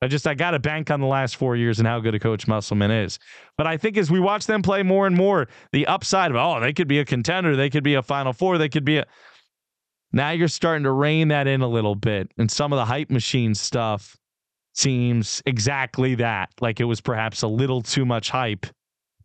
I 0.00 0.06
just, 0.06 0.26
I 0.26 0.34
got 0.34 0.52
to 0.52 0.60
bank 0.60 0.90
on 0.90 1.00
the 1.00 1.06
last 1.06 1.36
four 1.36 1.56
years 1.56 1.78
and 1.78 1.86
how 1.86 2.00
good 2.00 2.14
a 2.14 2.20
coach 2.20 2.46
Musselman 2.46 2.90
is. 2.90 3.18
But 3.58 3.66
I 3.66 3.76
think 3.76 3.98
as 3.98 4.10
we 4.10 4.20
watch 4.20 4.46
them 4.46 4.62
play 4.62 4.82
more 4.82 5.06
and 5.06 5.16
more, 5.16 5.48
the 5.72 5.86
upside 5.86 6.30
of, 6.30 6.36
oh, 6.36 6.60
they 6.60 6.72
could 6.72 6.88
be 6.88 7.00
a 7.00 7.04
contender. 7.04 7.54
They 7.54 7.68
could 7.68 7.84
be 7.84 7.94
a 7.94 8.02
Final 8.02 8.32
Four. 8.32 8.56
They 8.56 8.68
could 8.68 8.84
be 8.84 8.98
a. 8.98 9.06
Now 10.12 10.30
you're 10.30 10.48
starting 10.48 10.84
to 10.84 10.92
rein 10.92 11.28
that 11.28 11.46
in 11.46 11.60
a 11.60 11.68
little 11.68 11.96
bit. 11.96 12.30
And 12.38 12.50
some 12.50 12.72
of 12.72 12.78
the 12.78 12.86
hype 12.86 13.10
machine 13.10 13.54
stuff 13.54 14.16
seems 14.72 15.42
exactly 15.44 16.14
that. 16.14 16.50
Like 16.60 16.80
it 16.80 16.84
was 16.84 17.00
perhaps 17.00 17.42
a 17.42 17.48
little 17.48 17.82
too 17.82 18.06
much 18.06 18.30
hype 18.30 18.66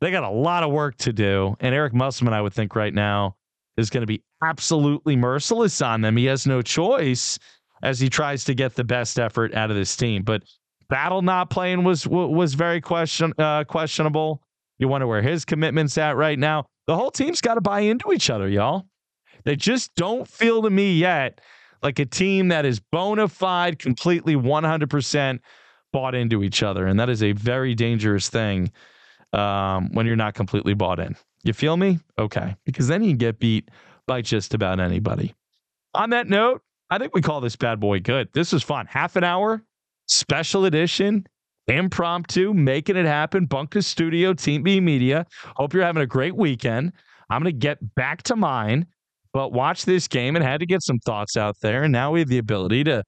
they 0.04 0.12
got 0.12 0.24
a 0.24 0.30
lot 0.30 0.64
of 0.64 0.72
work 0.72 0.98
to 0.98 1.14
do. 1.14 1.56
And 1.62 1.74
Eric 1.74 1.94
Musselman, 1.94 2.34
I 2.34 2.42
would 2.42 2.54
think 2.54 2.76
right 2.76 2.94
now, 2.94 3.38
is 3.78 3.90
going 3.90 4.02
to 4.02 4.08
be 4.08 4.22
absolutely 4.44 5.16
merciless 5.16 5.82
on 5.82 6.02
them. 6.02 6.18
He 6.18 6.26
has 6.26 6.46
no 6.46 6.62
choice 6.62 7.40
as 7.82 8.02
he 8.02 8.10
tries 8.10 8.44
to 8.46 8.54
get 8.54 8.76
the 8.76 8.84
best 8.84 9.18
effort 9.18 9.54
out 9.54 9.72
of 9.72 9.78
this 9.78 9.96
team. 9.96 10.24
But 10.24 10.44
Battle 10.90 11.22
not 11.22 11.50
playing 11.50 11.86
was 11.86 12.06
was 12.06 12.54
very 12.54 12.82
question 12.82 13.34
uh, 13.38 13.64
questionable. 13.64 14.44
You 14.78 14.90
wonder 14.90 15.08
where 15.08 15.22
his 15.22 15.46
commitment's 15.46 15.98
at 15.98 16.18
right 16.18 16.38
now. 16.38 16.66
The 16.86 16.96
whole 16.98 17.10
team's 17.10 17.40
got 17.40 17.56
to 17.56 17.62
buy 17.62 17.80
into 17.80 18.12
each 18.12 18.30
other, 18.30 18.50
y'all. 18.50 18.86
They 19.46 19.56
just 19.56 19.96
don't 19.96 20.28
feel 20.28 20.62
to 20.64 20.70
me 20.70 20.96
yet 20.96 21.40
like 21.82 22.00
a 22.00 22.06
team 22.06 22.50
that 22.50 22.66
is 22.66 22.80
bona 22.80 23.30
fide, 23.30 23.80
completely 23.80 24.36
100% 24.36 25.40
bought 25.94 26.14
into 26.14 26.44
each 26.44 26.62
other. 26.62 26.88
And 26.88 27.00
that 27.00 27.10
is 27.10 27.24
a 27.24 27.32
very 27.32 27.74
dangerous 27.74 28.30
thing 28.30 28.72
um, 29.34 29.90
when 29.94 30.06
you're 30.06 30.16
not 30.16 30.34
completely 30.34 30.74
bought 30.74 31.00
in. 31.00 31.16
You 31.44 31.54
feel 31.54 31.76
me? 31.76 32.00
Okay. 32.18 32.56
Because 32.66 32.88
then 32.88 33.04
you 33.04 33.16
get 33.16 33.40
beat 33.40 33.70
by 34.08 34.22
just 34.22 34.54
about 34.54 34.80
anybody. 34.80 35.34
On 35.94 36.10
that 36.12 36.28
note, 36.28 36.62
I 36.90 36.98
think 36.98 37.14
we 37.14 37.22
call 37.22 37.42
this 37.42 37.56
bad 37.56 37.80
boy 37.80 38.00
good. 38.00 38.30
This 38.34 38.54
is 38.54 38.64
fun. 38.64 38.86
Half 38.88 39.16
an 39.16 39.24
hour, 39.24 39.62
special 40.08 40.66
edition, 40.66 41.26
impromptu, 41.68 42.54
making 42.54 42.96
it 42.98 43.06
happen. 43.06 43.46
Bunker 43.46 43.82
Studio, 43.82 44.34
Team 44.34 44.64
B 44.64 44.80
Media. 44.80 45.26
Hope 45.56 45.74
you're 45.74 45.84
having 45.84 46.04
a 46.04 46.08
great 46.08 46.36
weekend. 46.36 46.94
I'm 47.30 47.42
going 47.42 47.54
to 47.54 47.58
get 47.58 47.96
back 47.96 48.24
to 48.24 48.36
mine, 48.36 48.86
but 49.34 49.54
watch 49.54 49.86
this 49.86 50.08
game 50.08 50.36
and 50.36 50.46
had 50.46 50.60
to 50.60 50.66
get 50.66 50.84
some 50.84 51.00
thoughts 51.00 51.36
out 51.36 51.56
there. 51.62 51.84
And 51.84 51.92
now 51.92 52.12
we 52.12 52.20
have 52.20 52.30
the 52.30 52.38
ability 52.38 52.84
to 52.86 53.04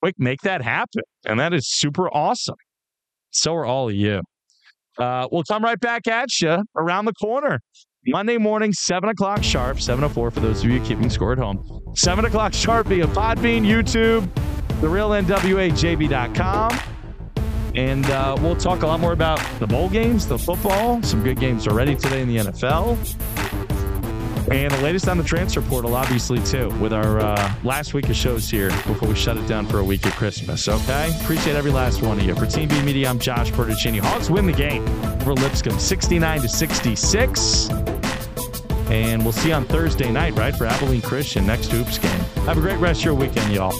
quick 0.00 0.14
make 0.18 0.42
that 0.42 0.62
happen. 0.62 1.02
And 1.24 1.40
that 1.40 1.52
is 1.52 1.68
super 1.68 2.08
awesome. 2.14 2.56
So 3.30 3.54
are 3.54 3.64
all 3.64 3.88
of 3.88 3.94
you. 3.94 4.22
Uh, 4.98 5.28
we'll 5.30 5.44
come 5.44 5.64
right 5.64 5.80
back 5.80 6.06
at 6.06 6.40
you 6.40 6.62
around 6.76 7.04
the 7.04 7.12
corner. 7.14 7.60
Monday 8.06 8.36
morning, 8.36 8.72
7 8.72 9.08
o'clock 9.08 9.42
sharp, 9.42 9.78
7.04 9.78 10.12
for 10.12 10.30
those 10.30 10.62
of 10.62 10.70
you 10.70 10.78
keeping 10.80 11.08
score 11.08 11.32
at 11.32 11.38
home. 11.38 11.82
7 11.94 12.24
o'clock 12.26 12.52
sharp 12.52 12.86
via 12.86 13.06
Podbean, 13.06 13.64
YouTube, 13.64 14.28
the 14.80 14.88
real 14.88 15.10
NWAJB.com. 15.10 16.78
And 17.74 18.04
uh, 18.06 18.36
we'll 18.40 18.56
talk 18.56 18.82
a 18.82 18.86
lot 18.86 19.00
more 19.00 19.12
about 19.12 19.40
the 19.58 19.66
bowl 19.66 19.88
games, 19.88 20.28
the 20.28 20.38
football. 20.38 21.02
Some 21.02 21.24
good 21.24 21.40
games 21.40 21.66
already 21.66 21.96
today 21.96 22.22
in 22.22 22.28
the 22.28 22.36
NFL. 22.36 23.73
And 24.50 24.70
the 24.70 24.80
latest 24.82 25.08
on 25.08 25.16
the 25.16 25.24
transfer 25.24 25.62
portal, 25.62 25.94
obviously, 25.94 26.38
too, 26.40 26.68
with 26.78 26.92
our 26.92 27.20
uh, 27.20 27.54
last 27.64 27.94
week 27.94 28.08
of 28.08 28.16
shows 28.16 28.48
here 28.48 28.68
before 28.68 29.08
we 29.08 29.14
shut 29.14 29.36
it 29.36 29.46
down 29.46 29.66
for 29.66 29.78
a 29.78 29.84
week 29.84 30.06
at 30.06 30.12
Christmas. 30.14 30.68
Okay? 30.68 31.16
Appreciate 31.22 31.56
every 31.56 31.70
last 31.70 32.02
one 32.02 32.18
of 32.18 32.26
you. 32.26 32.34
For 32.34 32.46
Team 32.46 32.68
B 32.68 32.80
Media, 32.82 33.08
I'm 33.08 33.18
Josh 33.18 33.50
Bertuccini. 33.52 34.00
Hogs 34.00 34.30
win 34.30 34.46
the 34.46 34.52
game 34.52 34.86
over 35.22 35.32
Lipscomb 35.32 35.78
69 35.78 36.42
to 36.42 36.48
66. 36.48 37.70
And 38.90 39.22
we'll 39.22 39.32
see 39.32 39.48
you 39.48 39.54
on 39.54 39.64
Thursday 39.64 40.10
night, 40.10 40.36
right, 40.36 40.54
for 40.54 40.66
Abilene 40.66 41.00
Christian 41.00 41.46
next 41.46 41.70
Hoops 41.70 41.96
game. 41.96 42.20
Have 42.44 42.58
a 42.58 42.60
great 42.60 42.78
rest 42.78 43.00
of 43.00 43.06
your 43.06 43.14
weekend, 43.14 43.52
y'all. 43.52 43.74